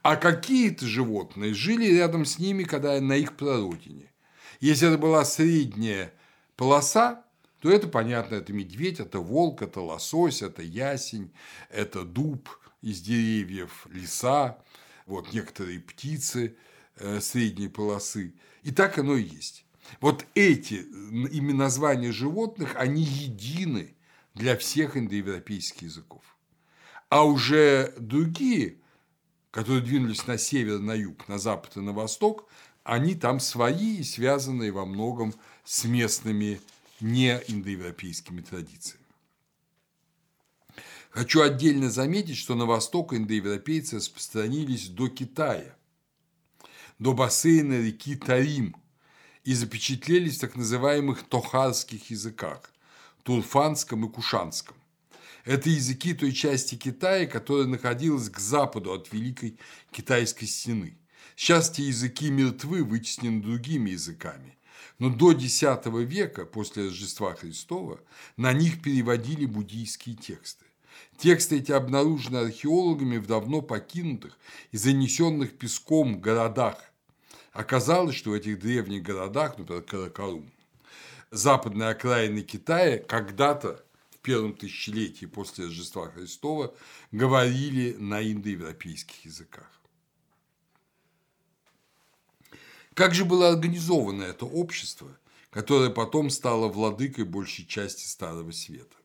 [0.02, 4.12] А какие-то животные жили рядом с ними, когда на их прародине.
[4.60, 6.14] Если это была средняя
[6.56, 7.26] полоса,
[7.60, 11.34] то это понятно, это медведь, это волк, это лосось, это ясень,
[11.70, 12.50] это дуб
[12.82, 14.58] из деревьев, леса,
[15.06, 16.56] вот некоторые птицы
[16.98, 18.36] э, средней полосы.
[18.64, 19.65] И так оно и есть.
[20.02, 23.96] Вот эти ими названия животных, они едины
[24.34, 26.24] для всех индоевропейских языков.
[27.10, 28.78] А уже другие,
[29.52, 32.50] которые двинулись на север, на юг, на запад и на восток,
[32.84, 35.34] они там свои и связанные во многом
[35.64, 36.60] с местными
[37.00, 39.06] не индоевропейскими традициями.
[41.10, 45.78] Хочу отдельно заметить, что на восток индоевропейцы распространились до Китая,
[47.00, 48.76] до бассейна реки Тарим
[49.46, 52.72] и запечатлелись в так называемых тохарских языках–
[53.24, 54.76] турфанском и кушанском.
[55.46, 59.58] Это языки той части Китая, которая находилась к западу от Великой
[59.92, 60.98] Китайской стены.
[61.36, 64.58] Сейчас эти языки мертвы, вытеснены другими языками.
[64.98, 68.00] Но до X века, после Рождества Христова,
[68.38, 70.66] на них переводили буддийские тексты.
[71.18, 74.38] Тексты эти обнаружены археологами в давно покинутых
[74.72, 76.78] и занесенных песком городах.
[77.56, 80.52] Оказалось, что в этих древних городах, например, Каракарум,
[81.32, 83.82] западной окраины Китая, когда-то
[84.12, 86.76] в первом тысячелетии после Рождества Христова
[87.14, 89.72] говорили на индоевропейских языках.
[92.94, 95.18] Как же было организовано это общество,
[95.50, 98.98] которое потом стало владыкой большей части Старого Света?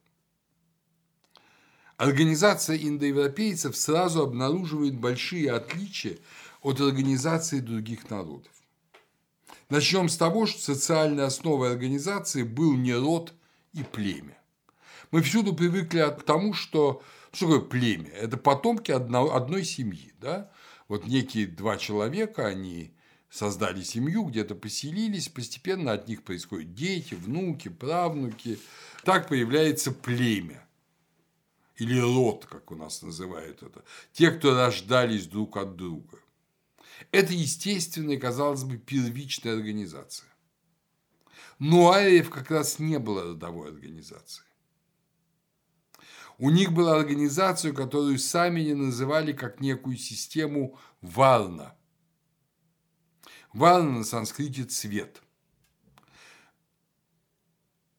[1.99, 6.19] Организация индоевропейцев сразу обнаруживает большие отличия
[6.63, 8.53] от организации других народов.
[9.69, 13.33] Начнем с того, что социальной основой организации был не род
[13.73, 14.37] и племя.
[15.11, 18.11] Мы всюду привыкли к тому, что что такое племя?
[18.11, 20.13] Это потомки одной семьи.
[20.21, 20.51] Да?
[20.89, 22.93] Вот некие два человека, они
[23.31, 28.59] создали семью, где-то поселились, постепенно от них происходят дети, внуки, правнуки.
[29.05, 30.67] Так появляется племя
[31.77, 33.83] или род, как у нас называют это,
[34.13, 36.20] те, кто рождались друг от друга.
[37.13, 40.29] Это естественная, казалось бы, первичная организация.
[41.59, 44.45] Но ариев как раз не было родовой организации.
[46.39, 51.77] У них была организация, которую сами не называли как некую систему варна.
[53.53, 55.23] Варна на санскрите– цвет.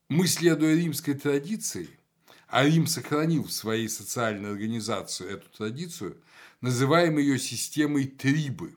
[0.10, 1.90] Мы, следуя римской традиции,
[2.48, 6.22] а Рим сохранил в своей социальной организации эту традицию,
[6.60, 8.76] называем ее системой трибы.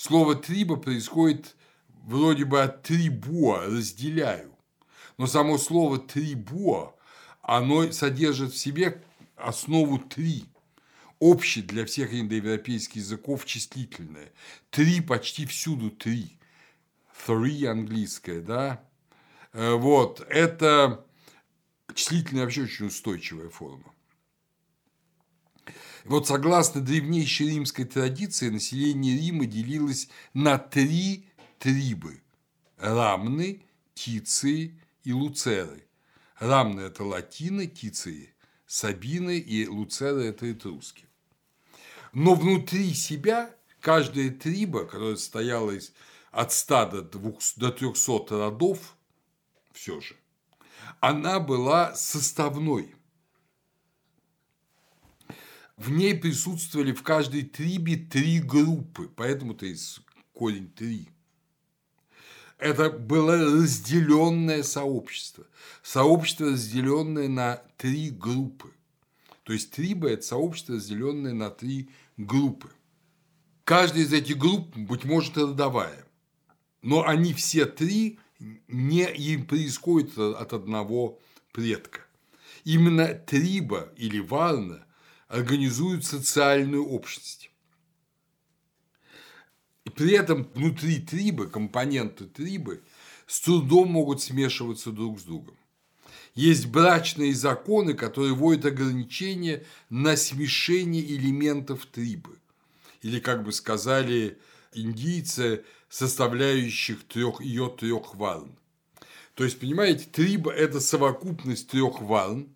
[0.00, 1.56] Слово триба происходит
[2.06, 4.50] вроде бы от трибуа, разделяю.
[5.18, 6.94] Но само слово трибуа,
[7.42, 9.02] оно содержит в себе
[9.36, 10.46] основу три,
[11.18, 14.32] общий для всех индоевропейских языков числительное.
[14.70, 16.38] Три почти всюду три.
[17.26, 18.82] Three английское, да?
[19.52, 21.04] Э, вот, это
[21.94, 23.92] Числительная вообще очень устойчивая форма.
[26.04, 31.26] Вот согласно древнейшей римской традиции, население Рима делилось на три
[31.58, 32.22] трибы–
[32.78, 33.62] рамны,
[33.94, 35.84] тиции и луцеры.
[36.38, 38.34] Рамны– это латины, тиции–
[38.66, 41.04] сабины и луцеры– это этруски.
[42.12, 45.92] Но внутри себя каждая триба, которая состояла из
[46.30, 48.96] от 100 до, 200, до 300 родов,
[49.72, 50.16] все же,
[51.00, 52.94] она была составной.
[55.80, 60.02] В ней присутствовали в каждой трибе три группы, поэтому-то есть
[60.34, 61.08] корень три.
[62.58, 65.46] Это было разделенное сообщество.
[65.82, 68.70] Сообщество, разделенное на три группы.
[69.42, 71.88] То есть триба– это сообщество, разделенное на три
[72.18, 72.70] группы.
[73.64, 76.04] Каждая из этих групп, быть может, родовая
[76.82, 78.18] но они все три
[78.68, 81.18] не им происходят от одного
[81.52, 82.00] предка.
[82.64, 84.84] Именно триба или варна
[85.30, 87.50] организуют социальную общность.
[89.84, 92.82] И при этом внутри трибы, компоненты трибы
[93.26, 95.56] с трудом могут смешиваться друг с другом.
[96.34, 102.36] Есть брачные законы, которые вводят ограничения на смешение элементов трибы.
[103.02, 104.38] Или, как бы сказали
[104.74, 108.58] индийцы, составляющих трех, ее трех волн.
[109.34, 112.54] То есть, понимаете, триба– это совокупность трех волн,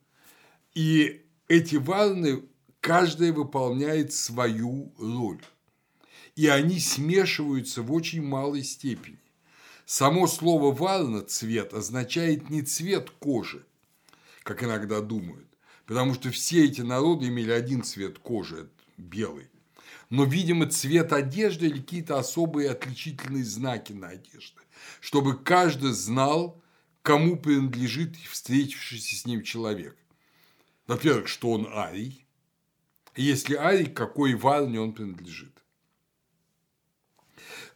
[0.74, 2.42] и эти волны,
[2.84, 5.40] каждая выполняет свою роль.
[6.36, 9.18] И они смешиваются в очень малой степени.
[9.86, 13.64] Само слово «волна»– цвет означает не цвет кожи,
[14.42, 15.48] как иногда думают,
[15.86, 19.48] потому что все эти народы имели один цвет кожи– белый
[20.10, 24.60] но, видимо, цвет одежды или какие-то особые отличительные знаки на одежде,
[25.00, 26.62] чтобы каждый знал,
[27.02, 29.96] кому принадлежит встретившийся с ним человек.
[30.86, 32.23] Во-первых, что он арий,
[33.22, 35.52] если арий, какой варне он принадлежит.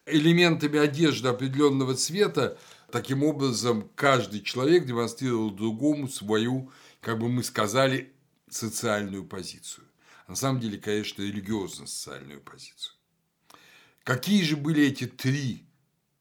[0.06, 2.58] Элементами одежды определенного цвета
[2.90, 8.14] Таким образом, каждый человек демонстрировал другому свою, как бы мы сказали,
[8.48, 9.88] социальную позицию
[10.28, 12.94] на самом деле, конечно, религиозно-социальную позицию.
[14.04, 15.66] Какие же были эти три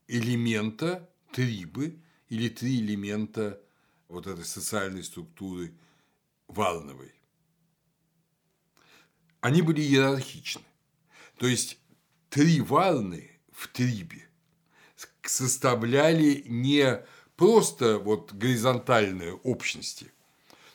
[0.07, 1.99] элемента трибы
[2.30, 3.61] или три элемента
[4.07, 5.73] вот этой социальной структуры
[6.48, 7.14] Валновой?
[9.47, 10.65] Они были иерархичны.
[11.37, 11.79] То есть
[12.29, 14.27] три валны в трибе
[15.21, 17.01] составляли не
[17.37, 20.11] просто вот горизонтальные общности,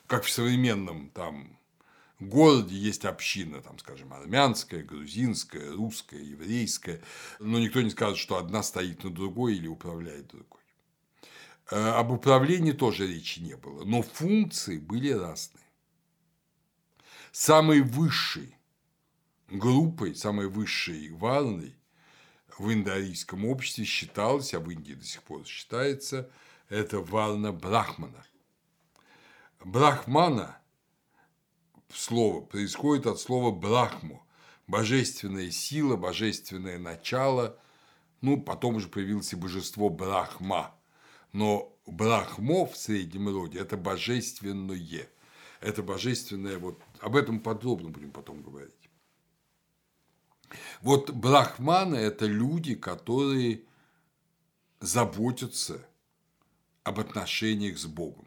[0.06, 1.58] как в современном там
[2.18, 7.02] городе есть община, там, скажем, армянская, грузинская, русская, еврейская,
[7.40, 10.62] но никто не скажет, что одна стоит на другой или управляет другой.
[11.70, 15.60] Э, об управлении тоже речи не было, но функции были разные.
[17.32, 18.56] Самой высшей
[19.58, 21.76] группой, самой высшей варной
[22.58, 26.30] в индоарийском обществе считалось, а в Индии до сих пор считается,
[26.68, 28.24] это варна Брахмана.
[29.64, 30.58] Брахмана–
[31.92, 34.26] слово происходит от слова брахму–
[34.66, 37.58] божественная сила, божественное начало.
[38.20, 40.74] Ну, потом уже появилось и божество Брахма.
[41.32, 45.08] Но Брахмо в среднем роде– это божественное.
[45.60, 48.81] Это божественное, вот об этом подробно будем потом говорить.
[50.80, 53.62] Вот брахманы– это люди, которые
[54.80, 55.86] заботятся
[56.82, 58.26] об отношениях с Богом,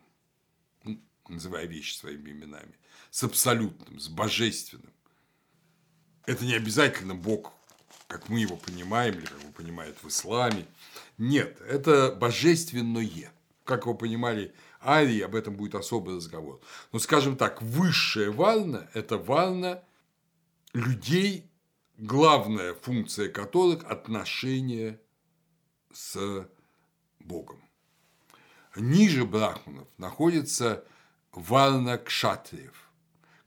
[0.84, 2.78] ну, называя вещи своими именами
[3.12, 4.94] с абсолютным, с божественным.
[6.26, 7.54] Это не обязательно Бог,
[8.08, 10.66] как мы его понимаем, или как его понимают в исламе.
[11.18, 13.32] Нет, это божественное.
[13.64, 16.62] Как вы понимали, Арии, об этом будет особый разговор.
[16.92, 19.84] Но, скажем так, высшая вална– это вална
[20.74, 21.50] людей,
[21.98, 25.00] главная функция которых– отношения
[25.92, 26.48] с
[27.20, 27.64] Богом.
[28.76, 30.86] Ниже брахманов находится
[31.32, 32.92] вална кшатриев.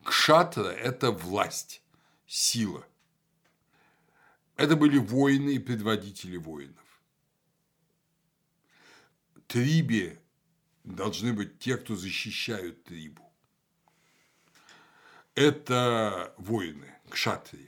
[0.02, 1.82] Кшатра– это власть,
[2.26, 2.86] сила.
[4.56, 6.84] Это были воины и предводители воинов.
[9.46, 10.20] Трибе
[10.84, 13.30] должны быть те, кто защищают трибу.
[15.34, 17.68] Это воины, кшатрии.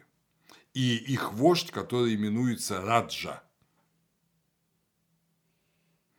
[0.72, 3.42] И их вождь, который именуется Раджа.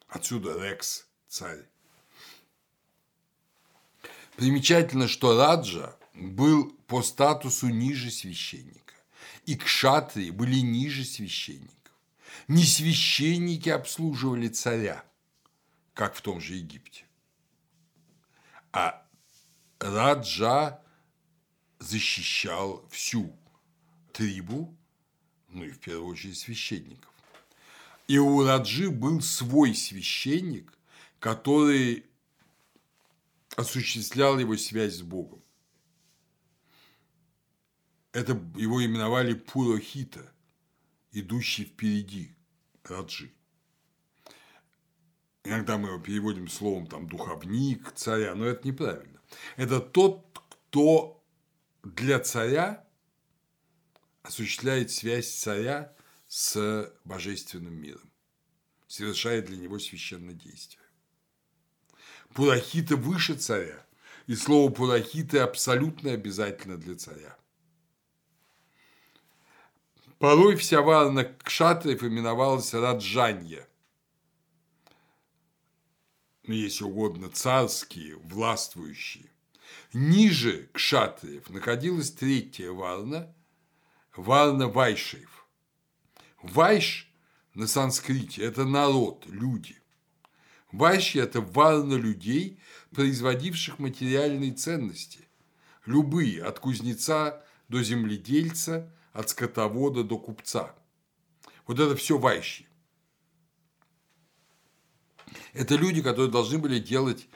[0.08, 1.66] Отсюда Рекс, царь.
[4.36, 8.96] Примечательно, что Раджа был по статусу ниже священника,
[9.46, 11.94] и кшатрии были ниже священников.
[12.48, 15.06] Не священники обслуживали царя,
[15.94, 17.06] как в том же Египте,
[18.74, 19.06] а
[19.80, 20.82] Раджа
[21.80, 23.36] защищал всю
[24.22, 24.78] трибу,
[25.50, 27.12] ну и в первую очередь священников.
[28.08, 30.78] И у Раджи был свой священник,
[31.20, 32.06] который
[33.56, 35.42] осуществлял его связь с Богом.
[38.14, 40.32] Это его именовали Пурохита,
[41.12, 42.36] идущий впереди
[42.84, 43.34] Раджи.
[45.44, 49.20] Иногда мы его переводим словом там духовник царя, но это неправильно.
[49.56, 51.24] Это тот, кто
[51.82, 52.86] для царя
[54.24, 55.94] осуществляет связь царя
[56.28, 58.12] с божественным миром,
[58.88, 60.82] совершает для него священное действие.
[62.34, 63.86] Пурахита выше царя,
[64.28, 67.38] и слово Пурахита абсолютно обязательно для царя.
[70.20, 73.68] Порой вся варна кшатриев именовалась Раджанья.
[76.44, 79.32] Ну, если угодно, царские, властвующие.
[79.94, 83.34] Ниже кшатриев находилась третья варна,
[84.16, 85.48] варна вайшев.
[86.42, 87.12] Вайш
[87.54, 89.78] на санскрите– это народ, люди.
[90.72, 92.60] Вайши– это варна людей,
[92.92, 95.28] производивших материальные ценности.
[95.86, 100.76] Любые, от кузнеца до земледельца, от скотовода до купца.
[101.68, 102.66] Вот это все вайши.
[105.54, 107.28] Это люди, которые должны были делать,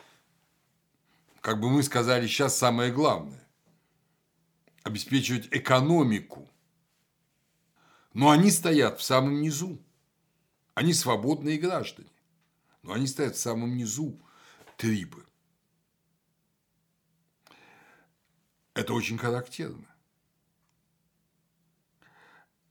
[1.42, 3.46] как бы мы сказали сейчас, самое главное–
[4.84, 6.50] обеспечивать экономику.
[8.16, 9.78] Но они стоят в самом низу.
[10.74, 12.10] Они свободные граждане.
[12.82, 14.18] Но они стоят в самом низу
[14.78, 15.26] трибы.
[18.74, 19.94] Это очень характерно.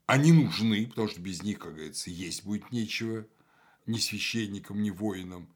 [0.07, 3.27] Они нужны, потому что без них, как говорится, есть будет нечего
[3.85, 5.55] ни священникам, ни воинам,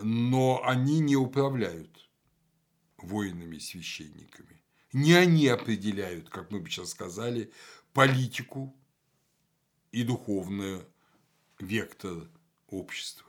[0.00, 2.08] но они не управляют
[2.98, 4.62] воинами и священниками.
[4.92, 7.52] Не они определяют, как мы бы сейчас сказали,
[7.92, 8.77] политику
[9.92, 10.82] и духовный
[11.58, 12.28] вектор
[12.68, 13.28] общества.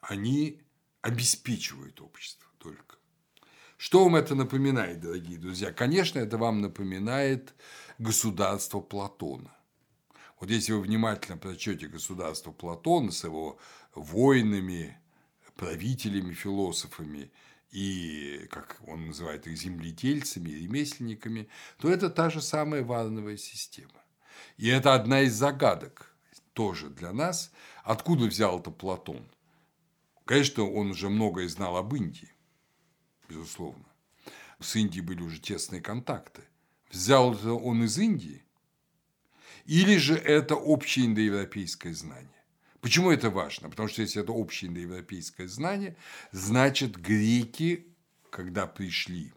[0.00, 0.60] Они
[1.02, 2.96] обеспечивают общество только.
[3.76, 5.72] Что вам это напоминает, дорогие друзья?
[5.72, 7.54] Конечно, это вам напоминает
[7.98, 9.54] государство Платона.
[10.40, 13.58] Вот если вы внимательно прочтете государство Платона с его
[13.94, 14.98] воинами,
[15.56, 17.30] правителями, философами
[17.70, 24.00] и, как он называет их, земледельцами, ремесленниками, то это та же самая варновая система.
[24.56, 26.14] И это одна из загадок
[26.52, 27.52] тоже для нас,
[27.84, 29.26] откуда взял это Платон.
[30.24, 32.32] Конечно, он уже многое знал об Индии,
[33.28, 33.84] безусловно.
[34.60, 36.42] С Индией были уже тесные контакты.
[36.90, 38.42] Взял это он из Индии,
[39.68, 42.42] или же это общее индоевропейское знание?
[42.80, 43.68] Почему это важно?
[43.68, 45.94] Потому что если это общее индоевропейское знание,
[46.32, 47.86] значит греки,
[48.30, 49.32] когда пришли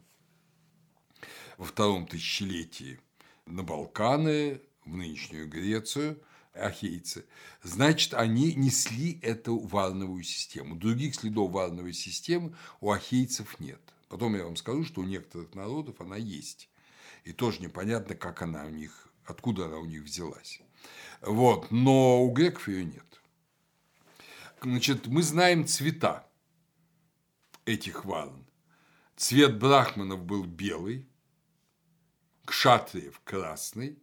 [1.58, 2.98] во втором тысячелетии
[3.44, 6.22] на Балканы, в нынешнюю Грецию,
[6.54, 7.24] ахейцы,
[7.62, 10.76] значит, они несли эту варновую систему.
[10.76, 13.80] Других следов варновой системы у ахейцев нет.
[14.08, 16.68] Потом я вам скажу, что у некоторых народов она есть.
[17.24, 20.60] И тоже непонятно, как она у них откуда она у них взялась.
[21.20, 23.20] Вот, но у греков ее нет.
[24.60, 26.26] Значит, мы знаем цвета
[27.64, 28.46] этих варн.
[29.16, 31.08] Цвет брахманов был белый,
[32.44, 34.01] кшатриев– красный,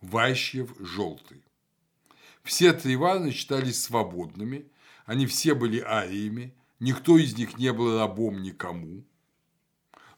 [0.00, 1.42] вайщев– желтый.
[2.42, 4.66] Все три варны считались свободными,
[5.06, 9.04] они все были ариями, никто из них не был рабом никому.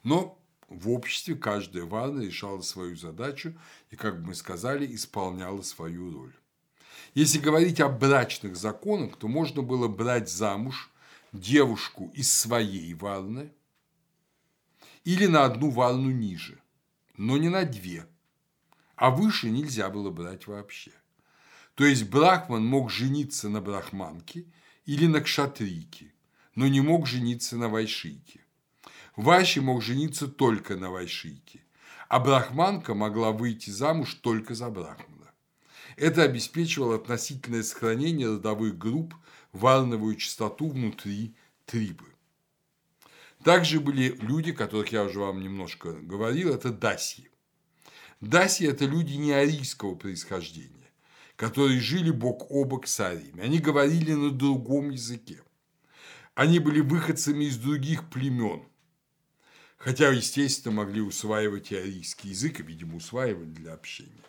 [0.03, 0.39] Но
[0.69, 3.53] в обществе каждая варна решала свою задачу
[3.89, 6.33] и, как мы сказали, исполняла свою роль.
[7.13, 10.91] Если говорить о брачных законах, то можно было брать замуж
[11.31, 13.51] девушку из своей варны
[15.03, 16.59] или на одну варну ниже,
[17.17, 18.07] но не на две,
[18.95, 20.91] а выше нельзя было брать вообще.
[21.75, 24.45] То есть брахман мог жениться на брахманке
[24.85, 26.13] или на кшатрийке,
[26.55, 28.43] но не мог жениться на вайшийке.
[29.15, 31.63] Ващи мог жениться только на Вайшийке,
[32.09, 35.31] а брахманка могла выйти замуж только за брахмана.
[35.97, 39.13] Это обеспечивало относительное сохранение родовых групп,
[39.51, 42.05] варновую чистоту внутри трибы.
[43.43, 47.29] Также были люди, которых я уже вам немножко говорил, это даси.
[48.27, 50.91] Даси– это люди не арийского происхождения,
[51.35, 53.41] которые жили бок о бок с ариями.
[53.41, 55.41] Они говорили на другом языке.
[56.35, 58.63] Они были выходцами из других племен–
[59.83, 64.23] Хотя, естественно, могли усваивать и арийский язык, и, видимо, усваивали для общения.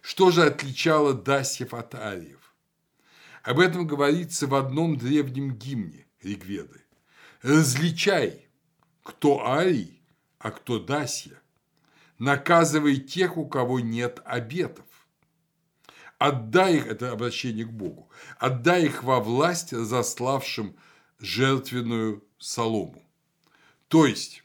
[0.00, 2.54] Что же отличало дасьев от ариев?
[3.42, 6.80] Об этом говорится в одном древнем гимне Ригведы.
[7.42, 8.46] «Различай,
[9.02, 10.00] кто арий,
[10.38, 11.42] а кто дасья.
[12.24, 14.86] Наказывай тех, у кого нет обетов.
[16.18, 20.74] Отдай их, это обращение к Богу, отдай их во власть заславшим
[21.18, 23.02] жертвенную солому.
[23.88, 24.42] То есть,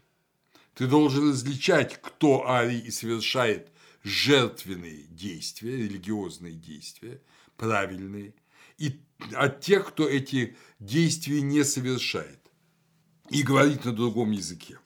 [0.73, 3.71] ты должен различать, кто арий и совершает
[4.03, 7.21] жертвенные действия, религиозные действия,
[7.55, 8.33] правильные,
[8.77, 8.99] и
[9.33, 12.39] от тех, кто эти действия не совершает
[13.29, 14.79] и говорит на другом языке.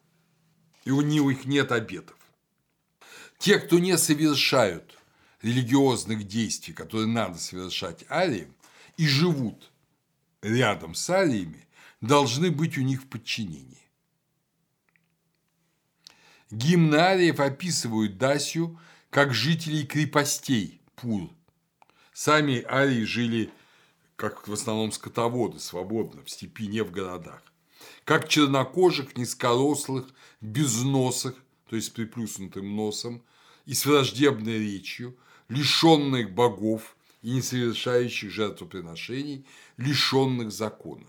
[0.85, 2.17] И у них нет обетов.
[3.43, 4.97] Те, кто не совершают
[5.41, 8.55] религиозных действий, которые надо совершать ариям,
[8.95, 9.69] и живут
[10.41, 11.67] рядом с ариями,
[11.99, 13.85] должны быть у них в подчинении.
[16.51, 18.79] Гимны ариев описывают Дасью
[19.09, 21.29] как жителей крепостей Пур.
[22.13, 23.51] Сами арии жили
[24.15, 27.43] как в основном скотоводы, свободно, в степи, не в городах.
[28.05, 30.07] Как чернокожих, низкорослых,
[30.39, 31.35] безносых,
[31.67, 33.21] то есть с приплюснутым носом,
[33.65, 35.17] и с враждебной речью,
[35.49, 39.45] лишенных богов и не совершающих жертвоприношений,
[39.77, 41.07] лишенных закона.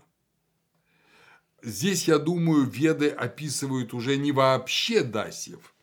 [1.61, 5.73] Здесь, я думаю, веды описывают уже не вообще дасьев,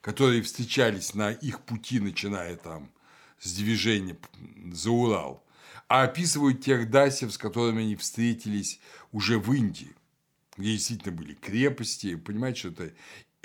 [0.00, 2.90] которые встречались на их пути, начиная там
[3.38, 4.16] с движения
[4.72, 5.44] за Урал,
[5.88, 8.80] а описывают тех дасьев, с которыми они встретились
[9.12, 9.94] уже в Индии,
[10.56, 12.16] где действительно были крепости.
[12.16, 12.94] Понимаете, что это,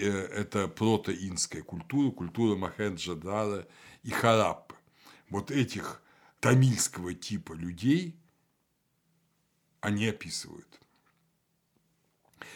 [0.06, 3.68] это протоинская культура, культура Махенджадара
[4.04, 4.76] и Хараппы.
[5.30, 6.02] Вот этих
[6.40, 8.16] тамильского типа людей
[9.82, 10.68] они описывают.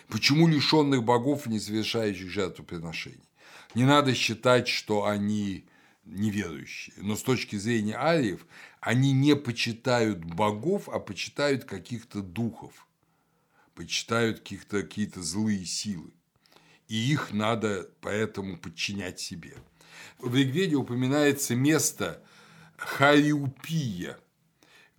[0.07, 3.29] Почему лишенных богов, не совершающих жертвоприношений?
[3.75, 5.65] Не надо считать, что они
[6.05, 6.95] неверующие.
[6.97, 8.45] Но с точки зрения ариев,
[8.81, 12.87] они не почитают богов, а почитают каких-то духов,
[13.73, 16.11] почитают каких-то какие-то злые силы.
[16.93, 19.57] И их надо поэтому подчинять себе.
[20.19, 22.21] В Ригведе упоминается место
[22.77, 24.19] Хариупия,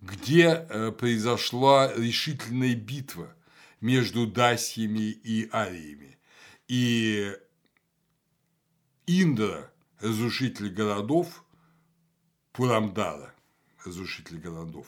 [0.01, 3.33] где э, произошла решительная битва
[3.79, 6.19] между дасьями и ариями.
[6.67, 7.33] И
[9.07, 11.45] Индра, разрушитель городов,
[12.51, 13.33] Пурамдара,
[13.85, 14.87] разрушитель городов,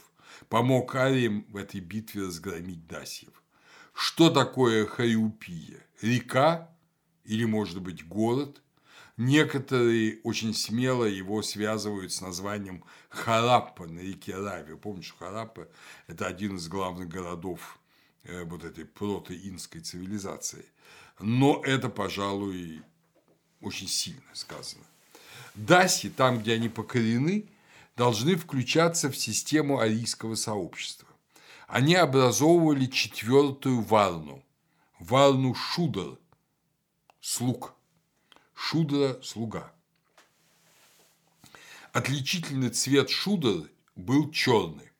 [0.50, 3.42] помог ариям в этой битве разгромить дасьев.
[3.94, 5.86] Что такое Хариупия?
[6.02, 6.70] Река
[7.28, 8.62] или, может быть, город–
[9.18, 14.76] Некоторые очень смело его связывают с названием Хараппа на реке Рави.
[14.76, 15.68] Помните, что Хараппа–
[16.08, 17.80] это один из главных городов
[18.24, 20.66] э, вот этой протоинской цивилизации.
[21.20, 22.84] Но это, пожалуй,
[23.60, 24.86] очень сильно сказано.
[25.56, 27.50] Даси, там, где они покорены,
[27.96, 31.08] должны включаться в систему арийского сообщества.
[31.68, 34.44] Они образовывали четвертую варну,
[35.00, 36.20] варну Шудр,
[37.28, 37.76] слуг–
[38.54, 39.74] Шудра– слуга.
[41.92, 44.94] Отличительный цвет шудр был черный.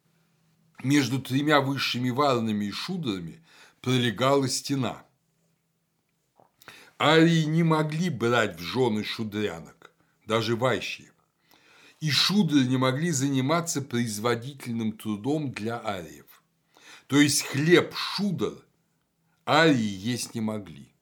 [0.84, 3.42] Между тремя высшими варнами и шудрами
[3.80, 5.06] пролегала стена.
[7.00, 9.94] Арии не могли брать в жены шудрянок,
[10.26, 11.14] даже вайщие.
[12.02, 16.44] И шудры не могли заниматься производительным трудом для ариев.
[17.08, 18.66] То есть хлеб шудр
[19.46, 20.97] арии есть не могли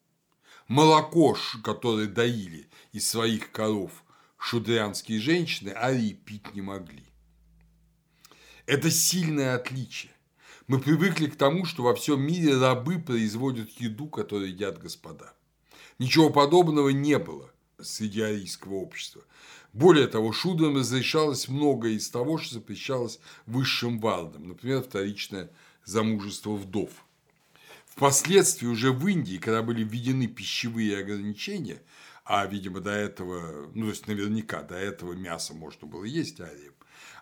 [0.67, 3.91] молоко, которое доили из своих коров
[4.37, 7.03] шудрянские женщины, арии пить не могли.
[8.65, 10.11] Это сильное отличие.
[10.67, 15.33] Мы привыкли к тому, что во всем мире рабы производят еду, которую едят господа.
[15.99, 19.23] Ничего подобного не было среди арийского общества.
[19.73, 25.51] Более того, шудрам разрешалось многое из того, что запрещалось высшим вардам, например, вторичное
[25.83, 26.89] замужество вдов–
[27.95, 31.81] Впоследствии уже в Индии, когда были введены пищевые ограничения,
[32.25, 36.73] а, видимо, до этого, ну, то есть наверняка до этого мясо можно было есть арием,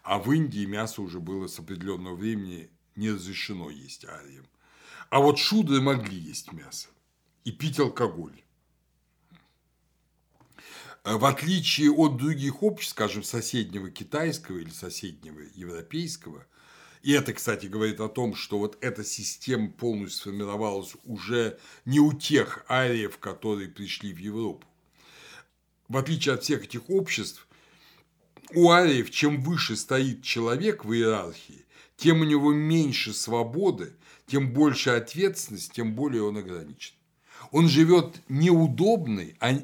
[0.01, 4.47] а в Индии мясо уже было с определенного времени не разрешено есть арием.
[5.11, 6.89] А вот шудры могли есть мясо
[7.43, 8.41] и пить алкоголь.
[11.03, 16.47] В отличие от других обществ, скажем, соседнего китайского или соседнего европейского,
[17.03, 22.13] и это, кстати, говорит о том, что вот эта система полностью сформировалась уже не у
[22.13, 24.65] тех ариев, которые пришли в Европу.
[25.89, 27.45] В отличие от всех этих обществ,
[28.53, 31.65] у ариев чем выше стоит человек в иерархии,
[31.97, 33.93] тем у него меньше свободы,
[34.25, 36.95] тем больше ответственность, тем более он ограничен.
[37.51, 39.59] Он живет неудобный, а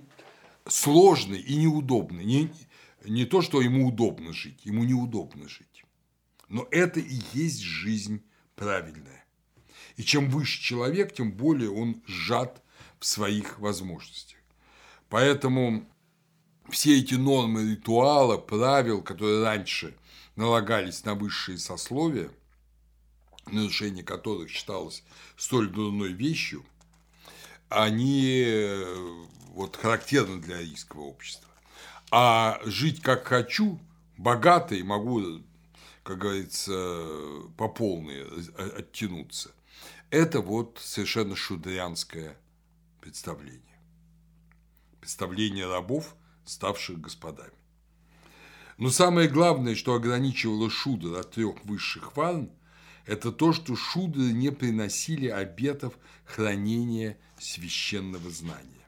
[0.68, 2.26] сложный и неудобный.
[2.26, 2.52] Не,
[3.06, 5.86] не то, что ему удобно жить, ему неудобно жить.
[6.50, 8.24] Но это и есть жизнь
[8.56, 9.26] правильная.
[9.96, 12.62] И чем выше человек, тем более он сжат
[13.00, 14.38] в своих возможностях.
[15.10, 15.88] Поэтому
[16.70, 19.96] все эти нормы ритуала, правил, которые раньше
[20.36, 22.30] налагались на высшие сословия,
[23.48, 25.04] нарушение которых считалось
[25.38, 26.66] столь дурной вещью,
[27.70, 31.50] они э, вот характерны для арийского общества.
[32.12, 33.80] А жить как хочу,
[34.18, 35.42] богатый, могу,
[36.10, 36.72] как говорится,
[37.56, 38.24] по полной
[38.58, 39.52] оттянуться.
[40.10, 42.36] Это вот совершенно шудрянское
[43.00, 43.80] представление.
[45.00, 46.16] Представление рабов,
[46.46, 47.54] ставших господами.
[48.80, 52.50] Но самое главное, что ограничивало шудр от трех высших варн,
[53.06, 55.94] это то, что шудры не приносили обетов
[56.26, 58.88] хранения священного знания.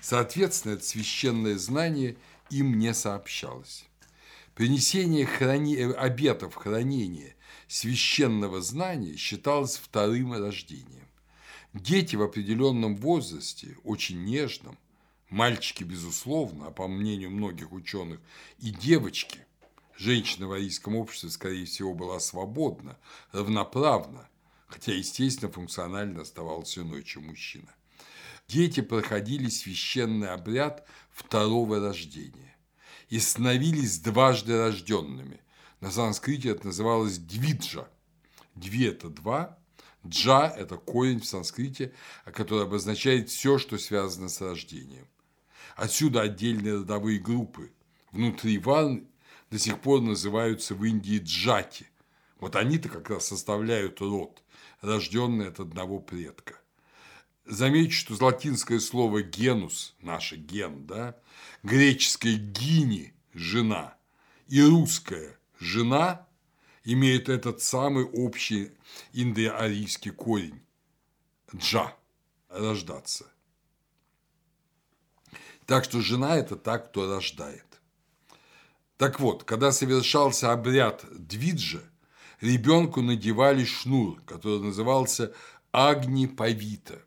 [0.00, 2.16] Соответственно, это священное знание
[2.50, 3.86] им не сообщалось.
[4.54, 5.76] Принесение храни...
[5.76, 7.34] обетов хранения
[7.66, 11.08] священного знания считалось вторым рождением.
[11.72, 14.78] Дети в определенном возрасте, очень нежном,
[15.28, 18.20] мальчики, безусловно, а по мнению многих ученых,
[18.58, 19.40] и девочки,
[19.96, 22.96] женщина в арийском обществе, скорее всего, была свободна,
[23.32, 24.28] равноправна,
[24.68, 27.74] хотя, естественно, функционально оставалась иной, чем мужчина.
[28.46, 32.43] Дети проходили священный обряд второго рождения
[33.08, 35.40] и становились дважды рожденными.
[35.80, 37.88] На санскрите это называлось двиджа.
[38.54, 39.58] Две– это два,
[40.06, 41.92] джа– это корень в санскрите,
[42.24, 45.06] который обозначает все, что связано с рождением.
[45.76, 47.72] Отсюда отдельные родовые группы.
[48.12, 49.08] Внутри ван
[49.50, 51.88] до сих пор называются в Индии джати.
[52.38, 54.42] Вот они-то как раз составляют род,
[54.80, 56.60] рожденный от одного предка.
[57.46, 61.16] Замечу, что латинское слово «генус», наше «ген», да,
[61.64, 63.96] греческое «гини»– «жена»
[64.46, 66.28] и русское «жена»
[66.84, 68.72] имеют этот самый общий
[69.12, 70.60] индоарийский корень–
[71.56, 71.96] «джа»–
[72.50, 73.26] рождаться.
[75.66, 77.64] Так что жена– это та, кто рождает.
[78.98, 81.82] Так вот, когда совершался обряд двиджа,
[82.42, 85.34] ребенку надевали шнур, который назывался
[85.72, 87.02] Агни Павита.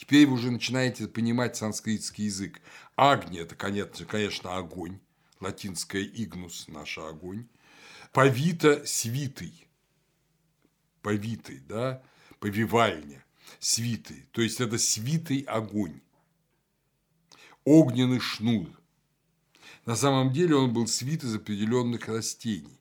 [0.00, 2.62] Теперь вы уже начинаете понимать санскритский язык.
[2.96, 4.98] Агни– это, конечно, огонь,
[5.40, 7.46] латинское игнус– наш огонь.
[8.10, 9.68] Павита– свитый,
[11.02, 12.02] повитый, да,
[12.38, 13.22] повивальня,
[13.58, 16.00] свитый, то есть это свитый огонь
[17.64, 18.70] огненный шнур.
[19.84, 22.80] На самом деле он был свит из определенных растений.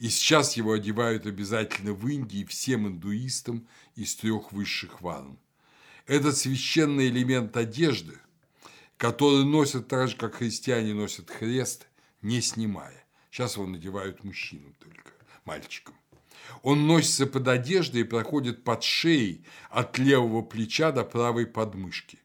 [0.00, 5.38] И сейчас его одевают обязательно в Индии всем индуистам из трех высших варн.
[6.06, 8.18] Это священный элемент одежды,
[8.96, 11.88] который носят так же, как христиане носят хрест,
[12.22, 13.04] не снимая.
[13.30, 15.10] Сейчас его надевают мужчинам только,
[15.44, 15.94] мальчикам.
[16.62, 22.18] Он носится под одеждой и проходит под шеей от левого плеча до правой подмышки.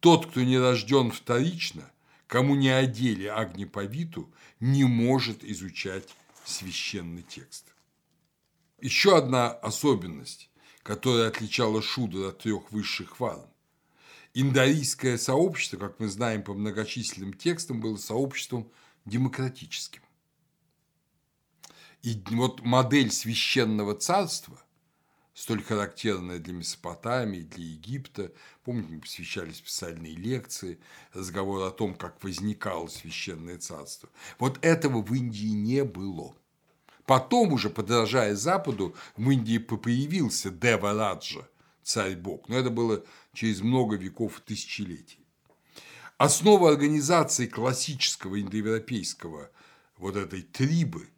[0.00, 1.90] Тот, кто не рожден вторично,
[2.26, 6.08] кому не одели Агнеповиту, не может изучать
[6.44, 7.74] священный текст.
[8.80, 10.48] Еще одна особенность,
[10.82, 13.46] которая отличала Шудра от трех высших варн.
[14.34, 18.70] Индорийское сообщество, как мы знаем по многочисленным текстам, было сообществом
[19.04, 20.02] демократическим.
[22.02, 24.60] И вот модель священного царства–
[25.34, 28.32] столь характерная для Месопотамии, для Египта.
[28.64, 30.78] Помните, мы посвящали специальные лекции,
[31.12, 34.08] разговор о том, как возникало священное царство.
[34.38, 36.34] Вот этого в Индии не было.
[37.06, 41.48] Потом уже, подражая Западу, в Индии появился Девараджа,
[41.82, 45.26] царь-бог, но это было через много веков и тысячелетий.
[46.18, 49.50] Основа организации классического индоевропейского
[49.96, 51.08] вот этой трибы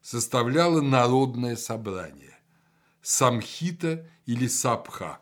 [0.00, 2.38] составляло народное собрание
[3.02, 5.20] самхита или сабха.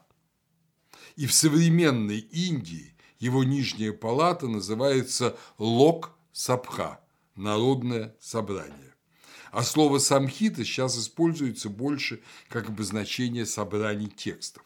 [1.16, 7.00] И в современной Индии его нижняя палата называется лок-сабха–
[7.34, 8.89] народное собрание.
[9.50, 14.62] А слово самхита сейчас используется больше как обозначение собраний текстов.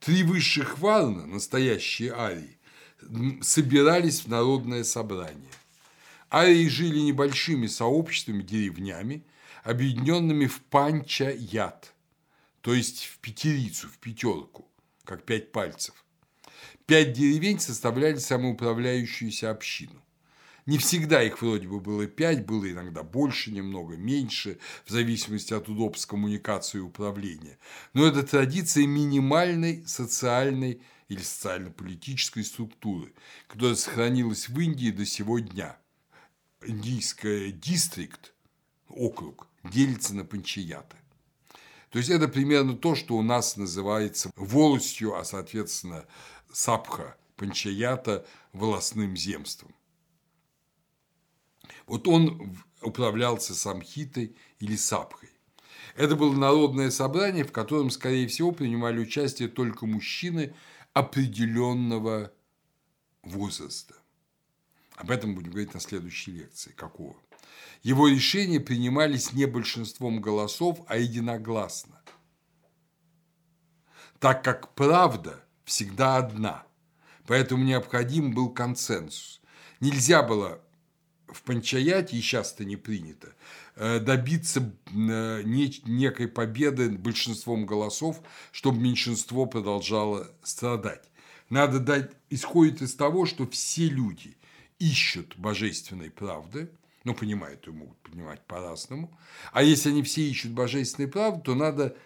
[0.00, 2.58] Три высших варна, настоящие арии,
[3.40, 5.50] собирались в народное собрание.
[6.32, 9.24] Арии жили небольшими сообществами, деревнями,
[9.62, 11.92] объединенными в панча-яд–
[12.64, 14.66] то есть в пятерицу, в пятерку,
[15.04, 16.02] как пять пальцев.
[16.86, 20.02] Пять деревень составляли самоуправляющуюся общину.
[20.66, 25.68] Не всегда их вроде бы было пять, было иногда больше, немного меньше, в зависимости от
[25.68, 27.58] удобств коммуникации и управления.
[27.92, 33.12] Но это традиция минимальной социальной или социально-политической структуры,
[33.46, 35.76] которая сохранилась в Индии до сего дня.
[36.64, 38.32] Индийская дистрикт,
[38.88, 40.96] округ, делится на панчаяты.
[41.90, 46.06] То есть это примерно то, что у нас называется волостью, а соответственно
[46.50, 49.74] сапха панчаята волосным земством.
[51.86, 55.30] Вот он управлялся самхитой или сапхой.
[55.96, 60.54] Это было народное собрание, в котором, скорее всего, принимали участие только мужчины
[60.92, 62.32] определенного
[63.22, 63.94] возраста.
[64.96, 66.72] Об этом будем говорить на следующей лекции.
[66.72, 67.16] Какого?
[67.82, 72.00] Его решения принимались не большинством голосов, а единогласно.
[74.18, 76.64] Так как правда всегда одна,
[77.26, 79.42] поэтому необходим был консенсус.
[79.80, 80.63] Нельзя было
[81.34, 83.34] в панчаяте, и сейчас это не принято,
[83.76, 88.20] э, добиться э, некой победы большинством голосов,
[88.52, 91.04] чтобы меньшинство продолжало страдать.
[91.50, 94.36] Надо дать, исходит из того, что все люди
[94.78, 96.70] ищут божественной правды,
[97.04, 99.16] ну, понимают ее могут понимать по-разному,
[99.52, 101.96] а если они все ищут божественной правды, то надо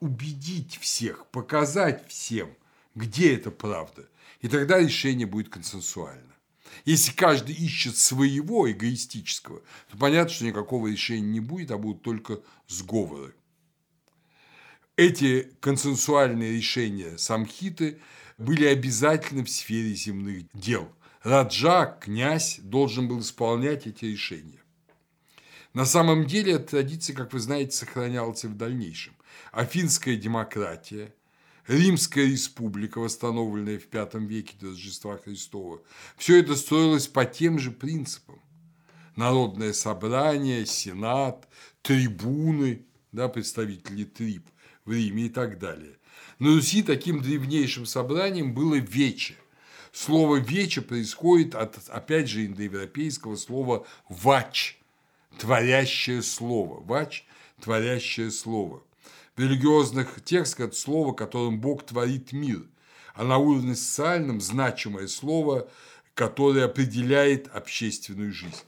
[0.00, 2.56] убедить всех, показать всем,
[2.94, 4.08] где эта правда,
[4.40, 6.35] и тогда решение будет консенсуально.
[6.84, 12.40] Если каждый ищет своего эгоистического, то понятно, что никакого решения не будет, а будут только
[12.68, 13.34] сговоры.
[14.96, 18.00] Эти консенсуальные решения самхиты
[18.38, 20.90] были обязательны в сфере земных дел.
[21.22, 24.62] Раджа, князь, должен был исполнять эти решения.
[25.74, 29.14] На самом деле эта традиция, как вы знаете, сохранялась и в дальнейшем.
[29.52, 31.14] Афинская демократия–
[31.66, 35.82] Римская республика, восстановленная в V веке до Рождества Христова,
[36.16, 38.40] все это строилось по тем же принципам.
[39.16, 41.48] Народное собрание, сенат,
[41.82, 44.46] трибуны, да, представители триб
[44.84, 45.98] в Риме и так далее.
[46.38, 49.34] На Руси таким древнейшим собранием было вече.
[49.92, 54.78] Слово «вече» происходит от, опять же, индоевропейского слова «вач»,
[55.38, 56.80] творящее слово.
[56.84, 57.24] «Вач»–
[57.60, 58.82] творящее слово
[59.36, 62.62] в религиозных текстах это слово, которым Бог творит мир,
[63.14, 65.68] а на уровне социальном значимое слово,
[66.14, 68.64] которое определяет общественную жизнь.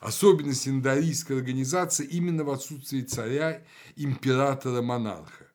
[0.00, 3.62] Особенность индорийской организации именно в отсутствии царя,
[3.96, 5.46] императора, монарха.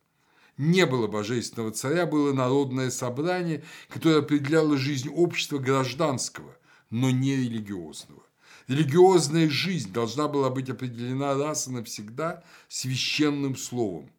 [0.57, 6.55] Не было божественного царя, было народное собрание, которое определяло жизнь общества гражданского,
[6.89, 8.21] но не религиозного.
[8.67, 14.09] Религиозная жизнь должна была быть определена раз и навсегда священным словом.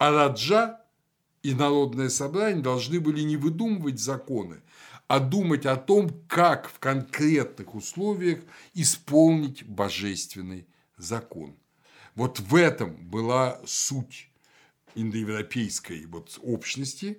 [0.00, 0.80] А Раджа
[1.42, 4.62] и народное собрание должны были не выдумывать законы,
[5.08, 8.40] а думать о том, как в конкретных условиях
[8.72, 10.66] исполнить божественный
[10.96, 11.54] закон.
[12.14, 14.30] Вот в этом была суть
[14.94, 17.18] индоевропейской вот общности,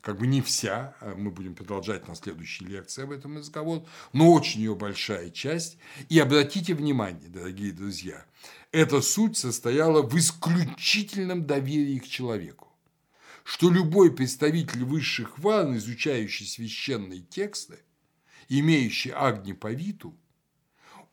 [0.00, 4.32] как бы не вся, а мы будем продолжать на следующей лекции об этом разговор, но
[4.32, 5.78] очень ее большая часть.
[6.08, 8.24] И обратите внимание, дорогие друзья,
[8.72, 12.70] эта суть состояла в исключительном доверии к человеку
[13.44, 17.80] что любой представитель высших ван, изучающий священные тексты,
[18.48, 20.16] имеющий Агни Павиту,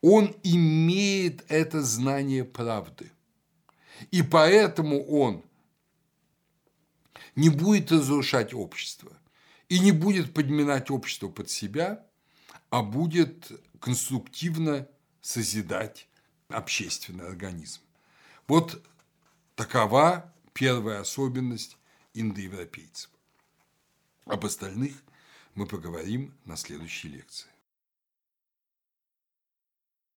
[0.00, 3.10] он имеет это знание правды.
[4.12, 5.42] И поэтому он
[7.34, 9.10] не будет разрушать общество
[9.68, 12.06] и не будет подминать общество под себя,
[12.70, 14.86] а будет конструктивно
[15.20, 16.07] созидать
[16.48, 17.82] общественный организм.
[18.46, 18.82] Вот
[19.54, 21.76] такова первая особенность
[22.14, 23.10] индоевропейцев.
[24.24, 25.02] Об остальных
[25.54, 27.48] мы поговорим на следующей лекции.